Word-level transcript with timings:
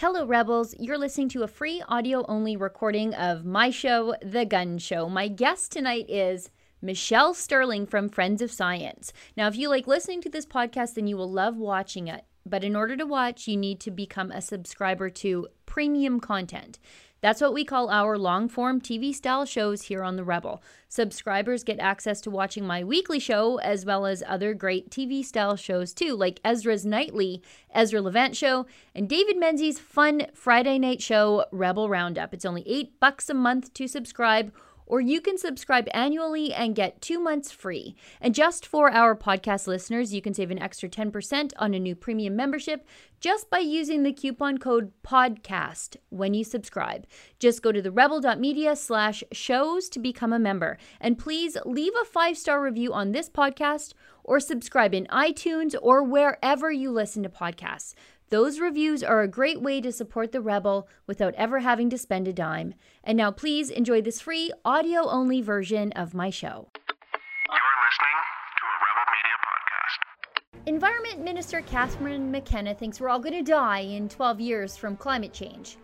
Hello, 0.00 0.24
Rebels. 0.24 0.76
You're 0.78 0.96
listening 0.96 1.28
to 1.30 1.42
a 1.42 1.48
free 1.48 1.82
audio 1.88 2.24
only 2.28 2.56
recording 2.56 3.14
of 3.14 3.44
my 3.44 3.70
show, 3.70 4.14
The 4.22 4.44
Gunn 4.44 4.78
Show. 4.78 5.08
My 5.08 5.26
guest 5.26 5.72
tonight 5.72 6.08
is 6.08 6.50
Michelle 6.80 7.34
Stirling 7.34 7.84
from 7.84 8.08
Friends 8.08 8.40
of 8.40 8.52
Science. 8.52 9.12
Now, 9.36 9.48
if 9.48 9.56
you 9.56 9.68
like 9.68 9.88
listening 9.88 10.20
to 10.20 10.30
this 10.30 10.46
podcast, 10.46 10.94
then 10.94 11.08
you 11.08 11.16
will 11.16 11.28
love 11.28 11.56
watching 11.56 12.06
it. 12.06 12.22
But 12.46 12.62
in 12.62 12.76
order 12.76 12.96
to 12.96 13.06
watch, 13.06 13.48
you 13.48 13.56
need 13.56 13.80
to 13.80 13.90
become 13.90 14.30
a 14.30 14.40
subscriber 14.40 15.10
to 15.10 15.48
premium 15.66 16.20
content. 16.20 16.78
That's 17.20 17.40
what 17.40 17.52
we 17.52 17.64
call 17.64 17.90
our 17.90 18.16
long 18.16 18.48
form 18.48 18.80
TV 18.80 19.14
style 19.14 19.44
shows 19.44 19.82
here 19.82 20.04
on 20.04 20.16
The 20.16 20.24
Rebel. 20.24 20.62
Subscribers 20.88 21.64
get 21.64 21.80
access 21.80 22.20
to 22.22 22.30
watching 22.30 22.66
my 22.66 22.84
weekly 22.84 23.18
show 23.18 23.58
as 23.58 23.84
well 23.84 24.06
as 24.06 24.22
other 24.26 24.54
great 24.54 24.90
TV 24.90 25.24
style 25.24 25.56
shows 25.56 25.92
too, 25.92 26.14
like 26.14 26.40
Ezra's 26.44 26.86
Nightly, 26.86 27.42
Ezra 27.74 28.00
Levant 28.00 28.36
Show, 28.36 28.66
and 28.94 29.08
David 29.08 29.36
Menzies' 29.36 29.78
fun 29.78 30.26
Friday 30.32 30.78
night 30.78 31.02
show, 31.02 31.44
Rebel 31.50 31.88
Roundup. 31.88 32.32
It's 32.32 32.44
only 32.44 32.62
eight 32.66 33.00
bucks 33.00 33.28
a 33.28 33.34
month 33.34 33.74
to 33.74 33.88
subscribe 33.88 34.52
or 34.88 35.00
you 35.00 35.20
can 35.20 35.38
subscribe 35.38 35.88
annually 35.92 36.52
and 36.52 36.74
get 36.74 37.00
two 37.00 37.20
months 37.20 37.52
free. 37.52 37.94
And 38.20 38.34
just 38.34 38.66
for 38.66 38.90
our 38.90 39.14
podcast 39.14 39.66
listeners, 39.66 40.12
you 40.12 40.20
can 40.20 40.34
save 40.34 40.50
an 40.50 40.58
extra 40.58 40.88
10% 40.88 41.52
on 41.56 41.74
a 41.74 41.78
new 41.78 41.94
premium 41.94 42.34
membership 42.34 42.86
just 43.20 43.50
by 43.50 43.58
using 43.58 44.02
the 44.02 44.12
coupon 44.12 44.58
code 44.58 44.92
PODCAST 45.02 45.96
when 46.08 46.34
you 46.34 46.44
subscribe. 46.44 47.06
Just 47.38 47.62
go 47.62 47.72
to 47.72 47.82
the 47.82 47.90
rebel.media 47.90 48.76
slash 48.76 49.22
shows 49.32 49.88
to 49.90 49.98
become 49.98 50.32
a 50.32 50.38
member. 50.38 50.78
And 51.00 51.18
please 51.18 51.56
leave 51.64 51.92
a 52.00 52.04
five 52.04 52.38
star 52.38 52.62
review 52.62 52.92
on 52.92 53.12
this 53.12 53.28
podcast 53.28 53.94
or 54.24 54.40
subscribe 54.40 54.94
in 54.94 55.06
iTunes 55.06 55.74
or 55.80 56.02
wherever 56.02 56.70
you 56.70 56.90
listen 56.90 57.22
to 57.22 57.28
podcasts. 57.28 57.94
Those 58.30 58.60
reviews 58.60 59.02
are 59.02 59.22
a 59.22 59.28
great 59.28 59.62
way 59.62 59.80
to 59.80 59.90
support 59.90 60.32
the 60.32 60.42
Rebel 60.42 60.86
without 61.06 61.34
ever 61.36 61.60
having 61.60 61.88
to 61.88 61.96
spend 61.96 62.28
a 62.28 62.32
dime. 62.32 62.74
And 63.02 63.16
now, 63.16 63.30
please 63.30 63.70
enjoy 63.70 64.02
this 64.02 64.20
free 64.20 64.52
audio 64.66 65.08
only 65.08 65.40
version 65.40 65.92
of 65.92 66.12
my 66.12 66.28
show. 66.28 66.68
You're 66.76 67.56
listening 67.86 68.18
to 68.58 68.64
a 68.66 68.76
Rebel 68.84 69.06
Media 69.16 69.36
podcast. 69.48 70.68
Environment 70.68 71.24
Minister 71.24 71.62
Catherine 71.62 72.30
McKenna 72.30 72.74
thinks 72.74 73.00
we're 73.00 73.08
all 73.08 73.18
going 73.18 73.32
to 73.32 73.42
die 73.42 73.80
in 73.80 74.10
12 74.10 74.40
years 74.40 74.76
from 74.76 74.94
climate 74.94 75.32
change. 75.32 75.78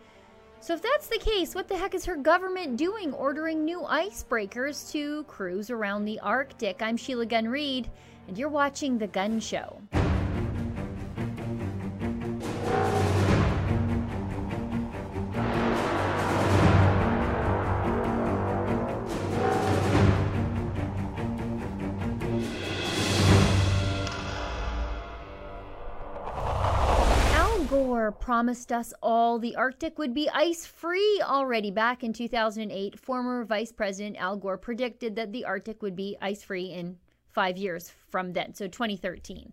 So, 0.61 0.75
if 0.75 0.83
that's 0.83 1.07
the 1.07 1.19
case, 1.19 1.55
what 1.55 1.67
the 1.67 1.79
heck 1.79 1.95
is 1.95 2.05
her 2.05 2.17
government 2.17 2.77
doing 2.77 3.15
ordering 3.15 3.65
new 3.65 3.81
icebreakers 3.81 4.91
to 4.93 5.25
cruise 5.25 5.71
around 5.71 6.05
the 6.05 6.21
Arctic? 6.21 6.83
I'm 6.83 6.99
Sheila 6.99 7.25
Gunn 7.25 7.49
Reid, 7.49 7.91
and 8.29 8.37
you're 8.37 8.51
watching 8.51 8.99
The 8.99 9.07
Gunn 9.07 9.41
Show. 9.41 9.81
Promised 28.13 28.73
us 28.73 28.93
all 29.03 29.39
the 29.39 29.57
Arctic 29.57 29.99
would 29.99 30.15
be 30.15 30.29
ice 30.31 30.67
free 30.67 31.23
already. 31.25 31.71
Back 31.71 32.05
in 32.05 32.13
2008, 32.13 32.99
former 32.99 33.45
Vice 33.45 33.73
President 33.73 34.17
Al 34.17 34.37
Gore 34.37 34.59
predicted 34.59 35.17
that 35.17 35.33
the 35.33 35.45
Arctic 35.45 35.83
would 35.83 35.97
be 35.97 36.17
ice 36.21 36.43
free 36.43 36.67
in 36.67 36.99
five 37.31 37.57
years 37.57 37.93
from 38.11 38.33
then, 38.33 38.55
so 38.55 38.67
2013. 38.67 39.53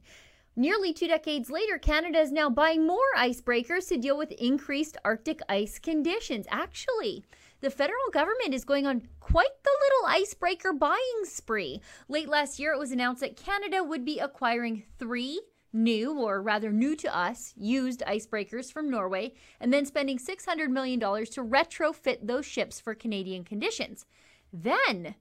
Nearly 0.55 0.94
two 0.94 1.07
decades 1.07 1.49
later, 1.49 1.77
Canada 1.77 2.19
is 2.19 2.31
now 2.31 2.49
buying 2.49 2.85
more 2.85 2.99
icebreakers 3.17 3.88
to 3.88 3.97
deal 3.97 4.17
with 4.17 4.31
increased 4.33 4.97
Arctic 5.05 5.41
ice 5.47 5.79
conditions. 5.79 6.45
Actually, 6.49 7.23
the 7.61 7.69
federal 7.69 8.09
government 8.11 8.53
is 8.53 8.66
going 8.66 8.85
on 8.85 9.07
quite 9.19 9.63
the 9.63 9.72
little 9.81 10.22
icebreaker 10.22 10.73
buying 10.73 11.23
spree. 11.23 11.81
Late 12.09 12.27
last 12.27 12.59
year, 12.59 12.73
it 12.73 12.79
was 12.79 12.91
announced 12.91 13.22
that 13.22 13.38
Canada 13.38 13.83
would 13.83 14.03
be 14.03 14.19
acquiring 14.19 14.83
three 15.00 15.41
new, 15.73 16.19
or 16.19 16.41
rather 16.41 16.71
new 16.71 16.95
to 16.97 17.15
us, 17.15 17.53
used 17.55 18.01
icebreakers 18.07 18.71
from 18.71 18.89
Norway, 18.89 19.33
and 19.59 19.73
then 19.73 19.85
spending 19.85 20.17
$600 20.17 20.69
million 20.69 20.99
to 20.99 21.05
retrofit 21.43 22.25
those 22.25 22.45
ships 22.45 22.79
for 22.79 22.93
Canadian 22.95 23.43
conditions. 23.43 24.05
Then, 24.51 25.15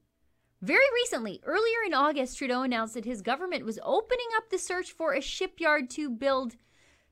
very 0.62 0.84
recently, 0.94 1.40
earlier 1.44 1.78
in 1.86 1.94
August, 1.94 2.36
Trudeau 2.36 2.62
announced 2.62 2.94
that 2.94 3.04
his 3.04 3.22
government 3.22 3.64
was 3.64 3.78
opening 3.82 4.28
up 4.36 4.50
the 4.50 4.58
search 4.58 4.92
for 4.92 5.14
a 5.14 5.20
shipyard 5.20 5.88
to 5.90 6.10
build 6.10 6.56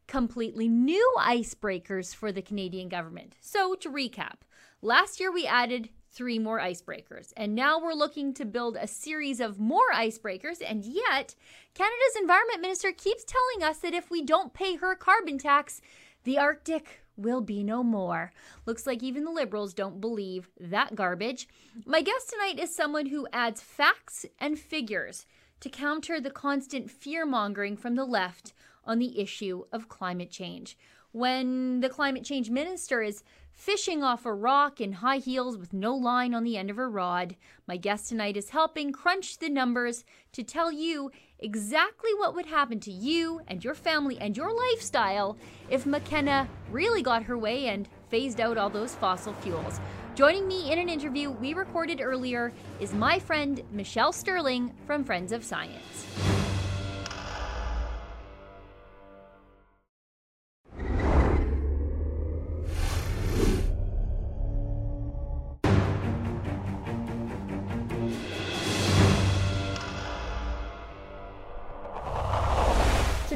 completely 0.06 0.68
new 0.68 1.14
icebreakers 1.18 2.14
for 2.14 2.32
the 2.32 2.42
Canadian 2.42 2.88
government. 2.88 3.36
So, 3.40 3.74
to 3.76 3.90
recap, 3.90 4.40
last 4.82 5.20
year 5.20 5.32
we 5.32 5.46
added 5.46 5.90
three 6.18 6.40
more 6.40 6.58
icebreakers, 6.58 7.32
and 7.36 7.54
now 7.54 7.78
we're 7.78 7.94
looking 7.94 8.34
to 8.34 8.44
build 8.44 8.76
a 8.76 8.88
series 8.88 9.38
of 9.38 9.60
more 9.60 9.92
icebreakers, 9.94 10.60
and 10.66 10.84
yet 10.84 11.36
Canada's 11.74 12.16
Environment 12.20 12.60
Minister 12.60 12.90
keeps 12.90 13.22
telling 13.24 13.62
us 13.62 13.78
that 13.78 13.94
if 13.94 14.10
we 14.10 14.20
don't 14.20 14.52
pay 14.52 14.74
her 14.74 14.96
carbon 14.96 15.38
tax, 15.38 15.80
the 16.24 16.36
Arctic 16.36 17.04
will 17.16 17.40
be 17.40 17.62
no 17.62 17.84
more. 17.84 18.32
Looks 18.66 18.84
like 18.84 19.00
even 19.00 19.24
the 19.24 19.30
Liberals 19.30 19.72
don't 19.72 20.00
believe 20.00 20.50
that 20.58 20.96
garbage. 20.96 21.46
My 21.86 22.02
guest 22.02 22.30
tonight 22.30 22.58
is 22.58 22.74
someone 22.74 23.06
who 23.06 23.28
adds 23.32 23.60
facts 23.60 24.26
and 24.40 24.58
figures 24.58 25.24
to 25.60 25.68
counter 25.68 26.20
the 26.20 26.30
constant 26.30 26.90
fear 26.90 27.26
mongering 27.26 27.76
from 27.76 27.94
the 27.94 28.04
left 28.04 28.52
on 28.84 28.98
the 28.98 29.20
issue 29.20 29.66
of 29.70 29.88
climate 29.88 30.32
change. 30.32 30.76
When 31.12 31.80
the 31.80 31.88
climate 31.88 32.22
change 32.22 32.50
minister 32.50 33.00
is 33.00 33.24
fishing 33.50 34.02
off 34.02 34.26
a 34.26 34.32
rock 34.32 34.78
in 34.78 34.92
high 34.92 35.16
heels 35.16 35.56
with 35.56 35.72
no 35.72 35.94
line 35.94 36.34
on 36.34 36.44
the 36.44 36.58
end 36.58 36.68
of 36.68 36.76
her 36.76 36.90
rod, 36.90 37.34
my 37.66 37.78
guest 37.78 38.08
tonight 38.08 38.36
is 38.36 38.50
helping 38.50 38.92
crunch 38.92 39.38
the 39.38 39.48
numbers 39.48 40.04
to 40.32 40.42
tell 40.42 40.70
you 40.70 41.10
exactly 41.38 42.12
what 42.14 42.34
would 42.34 42.44
happen 42.44 42.78
to 42.80 42.92
you 42.92 43.40
and 43.48 43.64
your 43.64 43.74
family 43.74 44.18
and 44.20 44.36
your 44.36 44.54
lifestyle 44.54 45.38
if 45.70 45.86
McKenna 45.86 46.46
really 46.70 47.02
got 47.02 47.22
her 47.22 47.38
way 47.38 47.68
and 47.68 47.88
phased 48.10 48.40
out 48.40 48.58
all 48.58 48.70
those 48.70 48.94
fossil 48.94 49.32
fuels. 49.40 49.80
Joining 50.14 50.46
me 50.46 50.70
in 50.70 50.78
an 50.78 50.90
interview 50.90 51.30
we 51.30 51.54
recorded 51.54 52.02
earlier 52.02 52.52
is 52.80 52.92
my 52.92 53.18
friend 53.18 53.62
Michelle 53.72 54.12
Stirling 54.12 54.74
from 54.86 55.04
Friends 55.04 55.32
of 55.32 55.42
Science. 55.42 56.37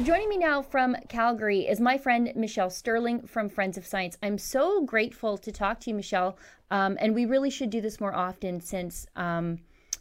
Joining 0.03 0.27
me 0.27 0.37
now 0.37 0.61
from 0.61 0.97
Calgary 1.07 1.61
is 1.61 1.79
my 1.79 1.97
friend 1.97 2.29
Michelle 2.35 2.69
Stirling 2.69 3.25
from 3.25 3.47
Friends 3.47 3.77
of 3.77 3.85
Science. 3.85 4.17
I'm 4.21 4.37
so 4.37 4.83
grateful 4.83 5.37
to 5.37 5.49
talk 5.49 5.79
to 5.81 5.91
you, 5.91 5.95
Michelle. 5.95 6.37
Um, 6.69 6.97
and 6.99 7.15
we 7.15 7.25
really 7.25 7.49
should 7.49 7.69
do 7.69 7.79
this 7.79 8.01
more 8.01 8.13
often 8.13 8.59
since 8.59 9.07
um, 9.15 9.59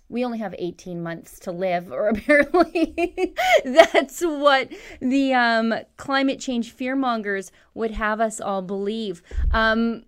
we 0.08 0.24
only 0.24 0.38
have 0.38 0.56
18 0.58 1.00
months 1.00 1.38
to 1.40 1.52
live, 1.52 1.92
or 1.92 2.08
apparently 2.08 3.32
that's 3.64 4.20
what 4.22 4.72
the 5.00 5.34
um, 5.34 5.72
climate 5.98 6.40
change 6.40 6.76
fearmongers 6.76 7.52
would 7.74 7.92
have 7.92 8.20
us 8.20 8.40
all 8.40 8.62
believe. 8.62 9.22
Um, 9.52 10.02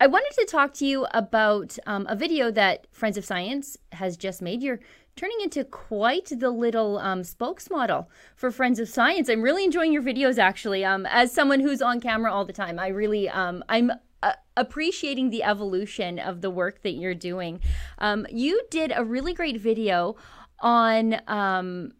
I 0.00 0.06
wanted 0.06 0.32
to 0.38 0.46
talk 0.46 0.72
to 0.74 0.86
you 0.86 1.06
about 1.12 1.78
um, 1.86 2.06
a 2.08 2.16
video 2.16 2.50
that 2.52 2.86
Friends 2.90 3.18
of 3.18 3.24
Science 3.26 3.76
has 3.92 4.16
just 4.16 4.40
made. 4.40 4.62
You're 4.62 4.80
turning 5.16 5.40
into 5.42 5.64
quite 5.64 6.30
the 6.30 6.50
little 6.50 6.98
um, 6.98 7.22
spokesmodel 7.22 8.06
for 8.36 8.50
Friends 8.50 8.78
of 8.78 8.86
Science. 8.86 9.30
I'm 9.30 9.40
really 9.40 9.64
enjoying 9.64 9.90
your 9.90 10.02
videos, 10.02 10.36
actually. 10.36 10.84
Um, 10.84 11.06
as 11.06 11.32
someone 11.32 11.60
who's 11.60 11.80
on 11.80 12.02
camera 12.02 12.30
all 12.30 12.44
the 12.44 12.52
time, 12.52 12.78
I 12.78 12.88
really, 12.88 13.26
um, 13.30 13.64
I'm 13.70 13.92
uh, 14.22 14.32
appreciating 14.58 15.30
the 15.30 15.42
evolution 15.42 16.18
of 16.18 16.42
the 16.42 16.50
work 16.50 16.82
that 16.82 16.92
you're 16.92 17.14
doing. 17.14 17.60
Um, 17.96 18.26
you 18.30 18.60
did 18.70 18.92
a 18.94 19.02
really 19.04 19.32
great 19.32 19.58
video 19.58 20.16
on 20.60 21.18
um, 21.26 21.92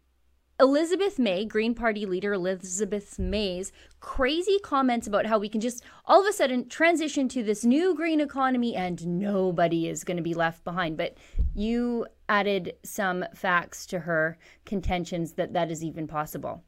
Elizabeth 0.58 1.18
May, 1.18 1.44
Green 1.44 1.74
Party 1.74 2.06
leader 2.06 2.32
Elizabeth 2.32 3.18
May's 3.18 3.72
crazy 4.00 4.58
comments 4.62 5.06
about 5.06 5.26
how 5.26 5.38
we 5.38 5.50
can 5.50 5.60
just 5.60 5.84
all 6.06 6.22
of 6.22 6.26
a 6.26 6.32
sudden 6.32 6.66
transition 6.68 7.28
to 7.28 7.42
this 7.42 7.64
new 7.64 7.94
green 7.94 8.22
economy 8.22 8.74
and 8.74 9.06
nobody 9.06 9.86
is 9.86 10.02
going 10.02 10.16
to 10.16 10.22
be 10.22 10.32
left 10.32 10.64
behind. 10.64 10.96
But 10.96 11.18
you 11.54 12.06
added 12.30 12.74
some 12.84 13.24
facts 13.34 13.84
to 13.86 14.00
her 14.00 14.38
contentions 14.64 15.34
that 15.34 15.52
that 15.52 15.70
is 15.70 15.84
even 15.84 16.06
possible. 16.06 16.64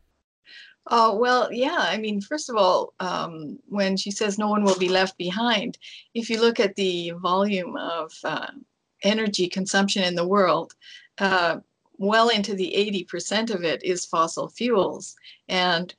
Oh, 0.90 1.16
well, 1.16 1.50
yeah. 1.50 1.78
I 1.78 1.96
mean, 1.96 2.20
first 2.20 2.50
of 2.50 2.56
all, 2.56 2.92
um, 3.00 3.58
when 3.68 3.96
she 3.96 4.10
says 4.10 4.38
no 4.38 4.48
one 4.48 4.64
will 4.64 4.78
be 4.78 4.88
left 4.88 5.16
behind, 5.16 5.78
if 6.14 6.28
you 6.28 6.40
look 6.40 6.60
at 6.60 6.76
the 6.76 7.12
volume 7.22 7.76
of 7.76 8.12
uh, 8.24 8.48
energy 9.02 9.48
consumption 9.48 10.02
in 10.02 10.14
the 10.14 10.26
world, 10.26 10.74
uh, 11.18 11.58
well 11.98 12.28
into 12.28 12.54
the 12.54 12.72
80% 13.10 13.54
of 13.54 13.64
it 13.64 13.82
is 13.82 14.06
fossil 14.06 14.48
fuels. 14.48 15.16
And 15.48 15.94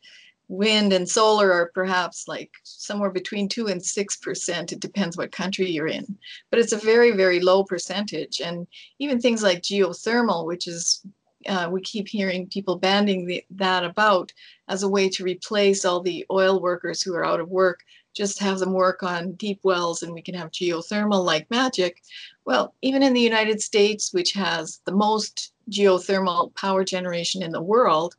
wind 0.48 0.92
and 0.94 1.08
solar 1.08 1.52
are 1.52 1.72
perhaps 1.74 2.28
like 2.28 2.52
somewhere 2.64 3.12
between 3.12 3.48
2 3.48 3.68
and 3.68 3.80
6%. 3.80 4.72
It 4.72 4.80
depends 4.80 5.16
what 5.16 5.32
country 5.32 5.70
you're 5.70 5.88
in. 5.88 6.18
But 6.50 6.60
it's 6.60 6.74
a 6.74 6.78
very, 6.78 7.12
very 7.12 7.40
low 7.40 7.64
percentage. 7.64 8.42
And 8.42 8.68
even 8.98 9.22
things 9.22 9.44
like 9.44 9.62
geothermal, 9.62 10.46
which 10.46 10.68
is, 10.68 11.06
uh, 11.48 11.70
we 11.72 11.82
keep 11.82 12.08
hearing 12.08 12.48
people 12.48 12.78
banding 12.78 13.26
the, 13.26 13.46
that 13.52 13.84
about 13.84 14.34
as 14.68 14.84
a 14.84 14.90
way 14.90 15.08
to 15.10 15.24
replace 15.24 15.86
all 15.86 16.02
the 16.02 16.26
oil 16.32 16.60
workers 16.62 17.02
who 17.02 17.14
are 17.16 17.26
out 17.26 17.40
of 17.40 17.50
work, 17.50 17.82
just 18.16 18.40
have 18.40 18.60
them 18.60 18.74
work 18.74 19.04
on 19.04 19.34
deep 19.34 19.60
wells 19.64 20.02
and 20.02 20.12
we 20.12 20.22
can 20.22 20.34
have 20.34 20.52
geothermal 20.52 21.24
like 21.24 21.50
magic. 21.52 22.02
Well, 22.44 22.74
even 22.82 23.04
in 23.04 23.14
the 23.14 23.22
United 23.22 23.62
States, 23.62 24.12
which 24.14 24.34
has 24.34 24.82
the 24.86 24.92
most 24.92 25.54
geothermal 25.70 26.54
power 26.56 26.84
generation 26.84 27.44
in 27.44 27.52
the 27.52 27.62
world, 27.62 28.16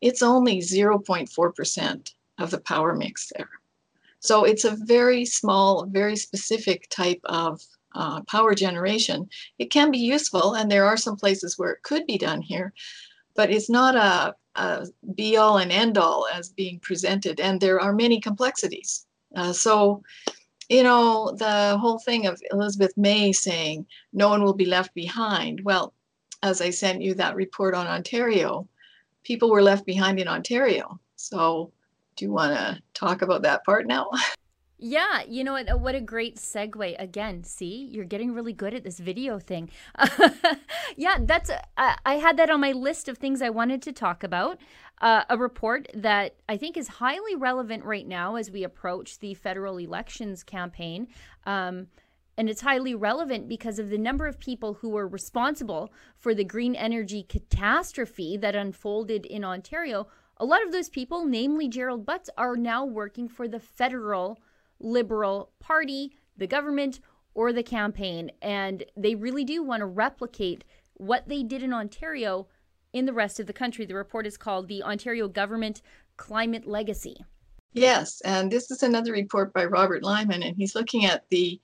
it's 0.00 0.22
only 0.22 0.58
0.4% 0.58 2.14
of 2.38 2.50
the 2.50 2.60
power 2.60 2.94
mix 2.94 3.32
there. 3.36 3.48
So 4.20 4.44
it's 4.44 4.64
a 4.64 4.76
very 4.76 5.24
small, 5.24 5.86
very 5.86 6.16
specific 6.16 6.88
type 6.90 7.20
of 7.24 7.60
uh, 7.94 8.22
power 8.22 8.54
generation. 8.54 9.28
It 9.58 9.70
can 9.70 9.90
be 9.90 9.98
useful, 9.98 10.54
and 10.54 10.70
there 10.70 10.86
are 10.86 10.96
some 10.96 11.16
places 11.16 11.58
where 11.58 11.70
it 11.70 11.82
could 11.82 12.06
be 12.06 12.18
done 12.18 12.42
here, 12.42 12.72
but 13.36 13.50
it's 13.50 13.70
not 13.70 13.94
a, 13.94 14.34
a 14.60 14.86
be 15.14 15.36
all 15.36 15.58
and 15.58 15.70
end 15.70 15.98
all 15.98 16.26
as 16.32 16.48
being 16.48 16.80
presented, 16.80 17.38
and 17.40 17.60
there 17.60 17.80
are 17.80 17.92
many 17.92 18.20
complexities. 18.20 19.06
Uh, 19.36 19.52
so, 19.52 20.02
you 20.68 20.82
know, 20.82 21.34
the 21.38 21.76
whole 21.78 21.98
thing 21.98 22.26
of 22.26 22.40
Elizabeth 22.50 22.96
May 22.96 23.32
saying 23.32 23.86
no 24.12 24.28
one 24.28 24.42
will 24.42 24.54
be 24.54 24.64
left 24.64 24.94
behind. 24.94 25.60
Well, 25.64 25.92
as 26.44 26.60
I 26.60 26.68
sent 26.68 27.00
you 27.00 27.14
that 27.14 27.34
report 27.34 27.74
on 27.74 27.86
Ontario, 27.86 28.68
people 29.24 29.50
were 29.50 29.62
left 29.62 29.86
behind 29.86 30.20
in 30.20 30.28
Ontario. 30.28 31.00
So, 31.16 31.72
do 32.16 32.26
you 32.26 32.32
want 32.32 32.54
to 32.54 32.80
talk 32.92 33.22
about 33.22 33.42
that 33.42 33.64
part 33.64 33.86
now? 33.86 34.10
Yeah, 34.76 35.22
you 35.26 35.44
know 35.44 35.52
what? 35.52 35.80
What 35.80 35.94
a 35.94 36.00
great 36.00 36.36
segue. 36.36 36.96
Again, 36.98 37.44
see, 37.44 37.88
you're 37.90 38.04
getting 38.04 38.34
really 38.34 38.52
good 38.52 38.74
at 38.74 38.84
this 38.84 38.98
video 38.98 39.38
thing. 39.38 39.70
yeah, 40.96 41.16
that's. 41.20 41.48
Uh, 41.48 41.94
I 42.04 42.16
had 42.16 42.36
that 42.36 42.50
on 42.50 42.60
my 42.60 42.72
list 42.72 43.08
of 43.08 43.16
things 43.16 43.40
I 43.40 43.48
wanted 43.48 43.80
to 43.82 43.92
talk 43.92 44.22
about. 44.24 44.58
Uh, 45.00 45.22
a 45.30 45.38
report 45.38 45.88
that 45.94 46.34
I 46.48 46.58
think 46.58 46.76
is 46.76 46.88
highly 46.88 47.34
relevant 47.34 47.84
right 47.84 48.06
now 48.06 48.34
as 48.34 48.50
we 48.50 48.64
approach 48.64 49.20
the 49.20 49.32
federal 49.32 49.78
elections 49.78 50.42
campaign. 50.42 51.06
Um, 51.46 51.86
and 52.36 52.48
it's 52.48 52.62
highly 52.62 52.94
relevant 52.94 53.48
because 53.48 53.78
of 53.78 53.90
the 53.90 53.98
number 53.98 54.26
of 54.26 54.38
people 54.38 54.74
who 54.74 54.90
were 54.90 55.06
responsible 55.06 55.92
for 56.16 56.34
the 56.34 56.44
green 56.44 56.74
energy 56.74 57.22
catastrophe 57.22 58.36
that 58.36 58.56
unfolded 58.56 59.26
in 59.26 59.44
Ontario. 59.44 60.08
A 60.38 60.44
lot 60.44 60.64
of 60.64 60.72
those 60.72 60.88
people, 60.88 61.24
namely 61.24 61.68
Gerald 61.68 62.04
Butts, 62.04 62.30
are 62.36 62.56
now 62.56 62.84
working 62.84 63.28
for 63.28 63.46
the 63.46 63.60
federal 63.60 64.40
Liberal 64.80 65.52
Party, 65.60 66.12
the 66.36 66.46
government, 66.46 67.00
or 67.34 67.52
the 67.52 67.62
campaign. 67.62 68.30
And 68.42 68.84
they 68.96 69.14
really 69.14 69.44
do 69.44 69.62
want 69.62 69.80
to 69.80 69.86
replicate 69.86 70.64
what 70.94 71.28
they 71.28 71.42
did 71.42 71.62
in 71.62 71.72
Ontario 71.72 72.48
in 72.92 73.06
the 73.06 73.12
rest 73.12 73.38
of 73.38 73.46
the 73.46 73.52
country. 73.52 73.86
The 73.86 73.94
report 73.94 74.26
is 74.26 74.36
called 74.36 74.68
The 74.68 74.82
Ontario 74.82 75.28
Government 75.28 75.82
Climate 76.16 76.66
Legacy. 76.66 77.24
Yes, 77.72 78.20
and 78.24 78.50
this 78.52 78.70
is 78.70 78.84
another 78.84 79.12
report 79.12 79.52
by 79.52 79.64
Robert 79.64 80.04
Lyman, 80.04 80.44
and 80.44 80.56
he's 80.56 80.76
looking 80.76 81.06
at 81.06 81.24
the 81.30 81.60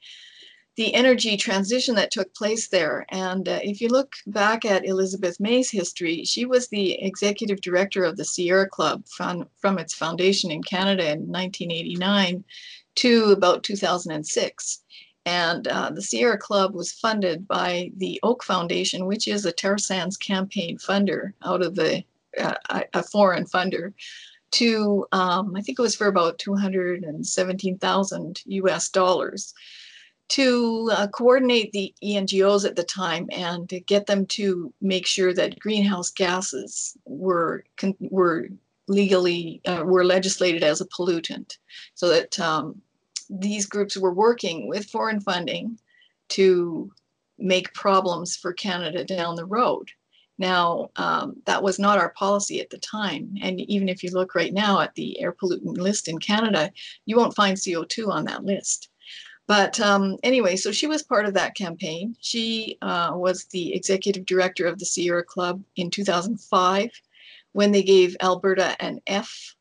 the 0.80 0.94
energy 0.94 1.36
transition 1.36 1.94
that 1.94 2.10
took 2.10 2.34
place 2.34 2.68
there. 2.68 3.04
And 3.10 3.46
uh, 3.46 3.60
if 3.62 3.82
you 3.82 3.88
look 3.88 4.14
back 4.26 4.64
at 4.64 4.86
Elizabeth 4.86 5.38
May's 5.38 5.70
history, 5.70 6.24
she 6.24 6.46
was 6.46 6.68
the 6.68 6.98
executive 7.02 7.60
director 7.60 8.02
of 8.02 8.16
the 8.16 8.24
Sierra 8.24 8.66
Club 8.66 9.06
from, 9.06 9.46
from 9.58 9.78
its 9.78 9.92
foundation 9.92 10.50
in 10.50 10.62
Canada 10.62 11.02
in 11.02 11.30
1989 11.30 12.44
to 12.94 13.24
about 13.24 13.62
2006. 13.62 14.82
And 15.26 15.68
uh, 15.68 15.90
the 15.90 16.00
Sierra 16.00 16.38
Club 16.38 16.74
was 16.74 16.92
funded 16.92 17.46
by 17.46 17.92
the 17.98 18.18
Oak 18.22 18.42
Foundation, 18.42 19.04
which 19.04 19.28
is 19.28 19.44
a 19.44 19.52
tar 19.52 19.76
sands 19.76 20.16
campaign 20.16 20.78
funder 20.78 21.34
out 21.44 21.60
of 21.60 21.74
the 21.74 22.02
uh, 22.38 22.54
a 22.94 23.02
foreign 23.02 23.44
funder, 23.44 23.92
to 24.52 25.06
um, 25.12 25.54
I 25.54 25.60
think 25.60 25.78
it 25.78 25.82
was 25.82 25.94
for 25.94 26.06
about 26.06 26.38
217,000 26.38 28.42
US 28.46 28.88
dollars 28.88 29.52
to 30.30 30.90
uh, 30.92 31.08
coordinate 31.08 31.72
the 31.72 31.92
ENGOs 32.02 32.64
at 32.64 32.76
the 32.76 32.84
time 32.84 33.28
and 33.32 33.68
to 33.68 33.80
get 33.80 34.06
them 34.06 34.26
to 34.26 34.72
make 34.80 35.06
sure 35.06 35.34
that 35.34 35.58
greenhouse 35.58 36.10
gases 36.10 36.96
were 37.04 37.64
were 37.98 38.48
legally 38.88 39.60
uh, 39.66 39.82
were 39.84 40.04
legislated 40.04 40.62
as 40.62 40.80
a 40.80 40.86
pollutant, 40.86 41.58
so 41.94 42.08
that 42.08 42.38
um, 42.40 42.80
these 43.28 43.66
groups 43.66 43.96
were 43.96 44.14
working 44.14 44.68
with 44.68 44.90
foreign 44.90 45.20
funding 45.20 45.78
to 46.28 46.90
make 47.38 47.74
problems 47.74 48.36
for 48.36 48.52
Canada 48.52 49.04
down 49.04 49.34
the 49.34 49.44
road. 49.44 49.90
Now, 50.38 50.90
um, 50.96 51.36
that 51.44 51.62
was 51.62 51.78
not 51.78 51.98
our 51.98 52.10
policy 52.10 52.60
at 52.60 52.70
the 52.70 52.78
time. 52.78 53.34
And 53.42 53.60
even 53.60 53.88
if 53.90 54.02
you 54.02 54.10
look 54.10 54.34
right 54.34 54.54
now 54.54 54.80
at 54.80 54.94
the 54.94 55.20
air 55.20 55.32
pollutant 55.32 55.76
list 55.76 56.08
in 56.08 56.18
Canada, 56.18 56.72
you 57.04 57.16
won't 57.16 57.36
find 57.36 57.58
CO2 57.58 58.08
on 58.08 58.24
that 58.24 58.44
list. 58.44 58.88
But 59.50 59.80
um, 59.80 60.16
anyway, 60.22 60.54
so 60.54 60.70
she 60.70 60.86
was 60.86 61.02
part 61.02 61.26
of 61.26 61.34
that 61.34 61.56
campaign. 61.56 62.14
She 62.20 62.78
uh, 62.82 63.10
was 63.14 63.46
the 63.46 63.74
executive 63.74 64.24
director 64.24 64.64
of 64.64 64.78
the 64.78 64.84
Sierra 64.84 65.24
Club 65.24 65.60
in 65.74 65.90
2005 65.90 66.88
when 67.50 67.72
they 67.72 67.82
gave 67.82 68.16
Alberta 68.22 68.76
an 68.80 69.00
F 69.08 69.56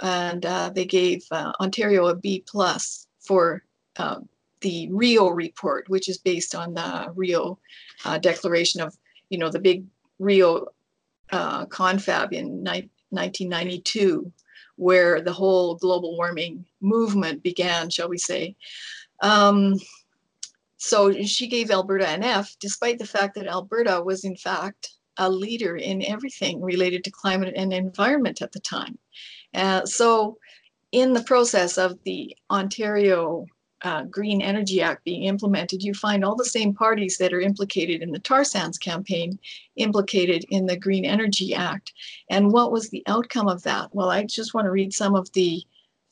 and 0.00 0.46
uh, 0.46 0.70
they 0.72 0.84
gave 0.84 1.24
uh, 1.32 1.50
Ontario 1.60 2.06
a 2.06 2.14
B 2.14 2.44
plus 2.46 3.08
for 3.18 3.64
uh, 3.96 4.20
the 4.60 4.88
Rio 4.92 5.30
report, 5.30 5.88
which 5.88 6.08
is 6.08 6.18
based 6.18 6.54
on 6.54 6.74
the 6.74 7.12
Rio 7.16 7.58
uh, 8.04 8.18
Declaration 8.18 8.80
of, 8.80 8.96
you 9.30 9.38
know, 9.38 9.50
the 9.50 9.58
big 9.58 9.84
Rio 10.20 10.68
uh, 11.32 11.66
confab 11.66 12.32
in 12.32 12.62
ni- 12.62 12.88
1992, 13.10 14.30
where 14.76 15.20
the 15.20 15.32
whole 15.32 15.74
global 15.74 16.16
warming 16.16 16.64
movement 16.80 17.42
began, 17.42 17.90
shall 17.90 18.08
we 18.08 18.16
say. 18.16 18.54
Um, 19.20 19.78
so 20.76 21.12
she 21.24 21.48
gave 21.48 21.70
Alberta 21.70 22.08
an 22.08 22.22
F, 22.22 22.56
despite 22.60 22.98
the 22.98 23.06
fact 23.06 23.34
that 23.34 23.46
Alberta 23.46 24.00
was, 24.02 24.24
in 24.24 24.36
fact, 24.36 24.94
a 25.16 25.28
leader 25.28 25.76
in 25.76 26.04
everything 26.04 26.62
related 26.62 27.02
to 27.04 27.10
climate 27.10 27.52
and 27.56 27.72
environment 27.72 28.40
at 28.40 28.52
the 28.52 28.60
time. 28.60 28.96
Uh, 29.54 29.84
so, 29.84 30.38
in 30.92 31.12
the 31.12 31.22
process 31.24 31.76
of 31.76 31.98
the 32.04 32.34
Ontario 32.50 33.44
uh, 33.82 34.04
Green 34.04 34.40
Energy 34.40 34.80
Act 34.80 35.04
being 35.04 35.24
implemented, 35.24 35.82
you 35.82 35.94
find 35.94 36.24
all 36.24 36.36
the 36.36 36.44
same 36.44 36.74
parties 36.74 37.18
that 37.18 37.32
are 37.32 37.40
implicated 37.40 38.02
in 38.02 38.10
the 38.10 38.18
tar 38.20 38.44
sands 38.44 38.78
campaign 38.78 39.38
implicated 39.76 40.44
in 40.50 40.66
the 40.66 40.76
Green 40.76 41.04
Energy 41.04 41.54
Act. 41.54 41.92
And 42.30 42.52
what 42.52 42.72
was 42.72 42.88
the 42.88 43.02
outcome 43.06 43.48
of 43.48 43.62
that? 43.64 43.92
Well, 43.92 44.10
I 44.10 44.24
just 44.24 44.54
want 44.54 44.66
to 44.66 44.70
read 44.70 44.92
some 44.94 45.14
of 45.14 45.30
the 45.32 45.62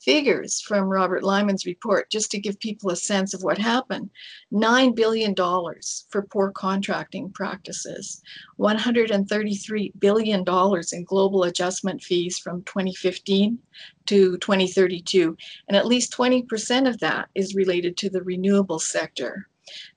figures 0.07 0.61
from 0.61 0.85
Robert 0.85 1.21
Lyman's 1.21 1.65
report 1.65 2.09
just 2.09 2.31
to 2.31 2.39
give 2.39 2.57
people 2.61 2.89
a 2.89 2.95
sense 2.95 3.33
of 3.33 3.43
what 3.43 3.57
happened. 3.57 4.09
$9 4.53 4.95
billion 4.95 5.35
for 5.35 6.21
poor 6.31 6.49
contracting 6.51 7.29
practices, 7.33 8.21
$133 8.57 9.91
billion 9.99 10.45
in 10.93 11.03
global 11.03 11.43
adjustment 11.43 12.01
fees 12.01 12.39
from 12.39 12.63
2015 12.63 13.59
to 14.05 14.37
2032, 14.37 15.35
and 15.67 15.75
at 15.75 15.85
least 15.85 16.13
20% 16.13 16.87
of 16.87 16.97
that 16.99 17.27
is 17.35 17.53
related 17.53 17.97
to 17.97 18.09
the 18.09 18.23
renewable 18.23 18.79
sector. 18.79 19.49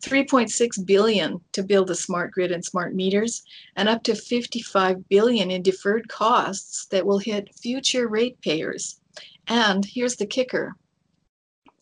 3.6 0.03 0.85
billion 0.85 1.41
to 1.53 1.63
build 1.63 1.89
a 1.89 1.95
smart 1.95 2.33
grid 2.33 2.51
and 2.51 2.65
smart 2.65 2.97
meters 2.97 3.45
and 3.77 3.89
up 3.89 4.03
to 4.03 4.17
55 4.17 5.09
billion 5.09 5.53
in 5.53 5.63
deferred 5.63 6.09
costs 6.09 6.87
that 6.87 7.07
will 7.07 7.19
hit 7.19 7.55
future 7.55 8.09
ratepayers 8.09 9.00
and 9.51 9.85
here's 9.85 10.17
the 10.17 10.27
kicker 10.27 10.75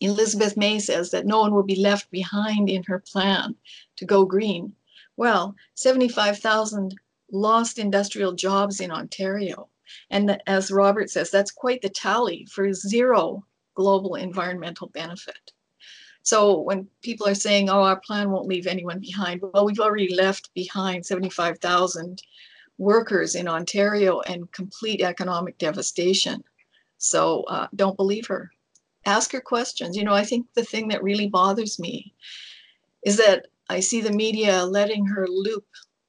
Elizabeth 0.01 0.55
May 0.55 0.79
says 0.79 1.11
that 1.11 1.25
no 1.25 1.41
one 1.41 1.53
will 1.53 1.63
be 1.63 1.75
left 1.75 2.09
behind 2.09 2.69
in 2.69 2.83
her 2.83 2.99
plan 2.99 3.55
to 3.97 4.05
go 4.05 4.25
green. 4.25 4.73
Well, 5.17 5.55
75,000 5.75 6.95
lost 7.31 7.77
industrial 7.77 8.33
jobs 8.33 8.79
in 8.79 8.91
Ontario. 8.91 9.69
And 10.09 10.41
as 10.47 10.71
Robert 10.71 11.09
says, 11.09 11.31
that's 11.31 11.51
quite 11.51 11.81
the 11.81 11.89
tally 11.89 12.45
for 12.49 12.71
zero 12.73 13.45
global 13.75 14.15
environmental 14.15 14.87
benefit. 14.87 15.51
So 16.23 16.59
when 16.59 16.87
people 17.01 17.27
are 17.27 17.35
saying, 17.35 17.69
oh, 17.69 17.81
our 17.81 17.99
plan 17.99 18.29
won't 18.29 18.47
leave 18.47 18.67
anyone 18.67 18.99
behind, 18.99 19.41
well, 19.41 19.65
we've 19.65 19.79
already 19.79 20.13
left 20.13 20.53
behind 20.53 21.05
75,000 21.05 22.21
workers 22.77 23.35
in 23.35 23.47
Ontario 23.47 24.21
and 24.21 24.51
complete 24.51 25.01
economic 25.01 25.57
devastation. 25.57 26.43
So 26.99 27.43
uh, 27.43 27.67
don't 27.75 27.97
believe 27.97 28.27
her. 28.27 28.51
Ask 29.05 29.31
her 29.31 29.41
questions. 29.41 29.95
You 29.97 30.03
know, 30.03 30.13
I 30.13 30.25
think 30.25 30.45
the 30.53 30.63
thing 30.63 30.89
that 30.89 31.01
really 31.01 31.27
bothers 31.27 31.79
me 31.79 32.13
is 33.03 33.17
that 33.17 33.47
I 33.69 33.79
see 33.79 34.01
the 34.01 34.11
media 34.11 34.65
letting 34.65 35.05
her 35.07 35.25
loop 35.27 35.65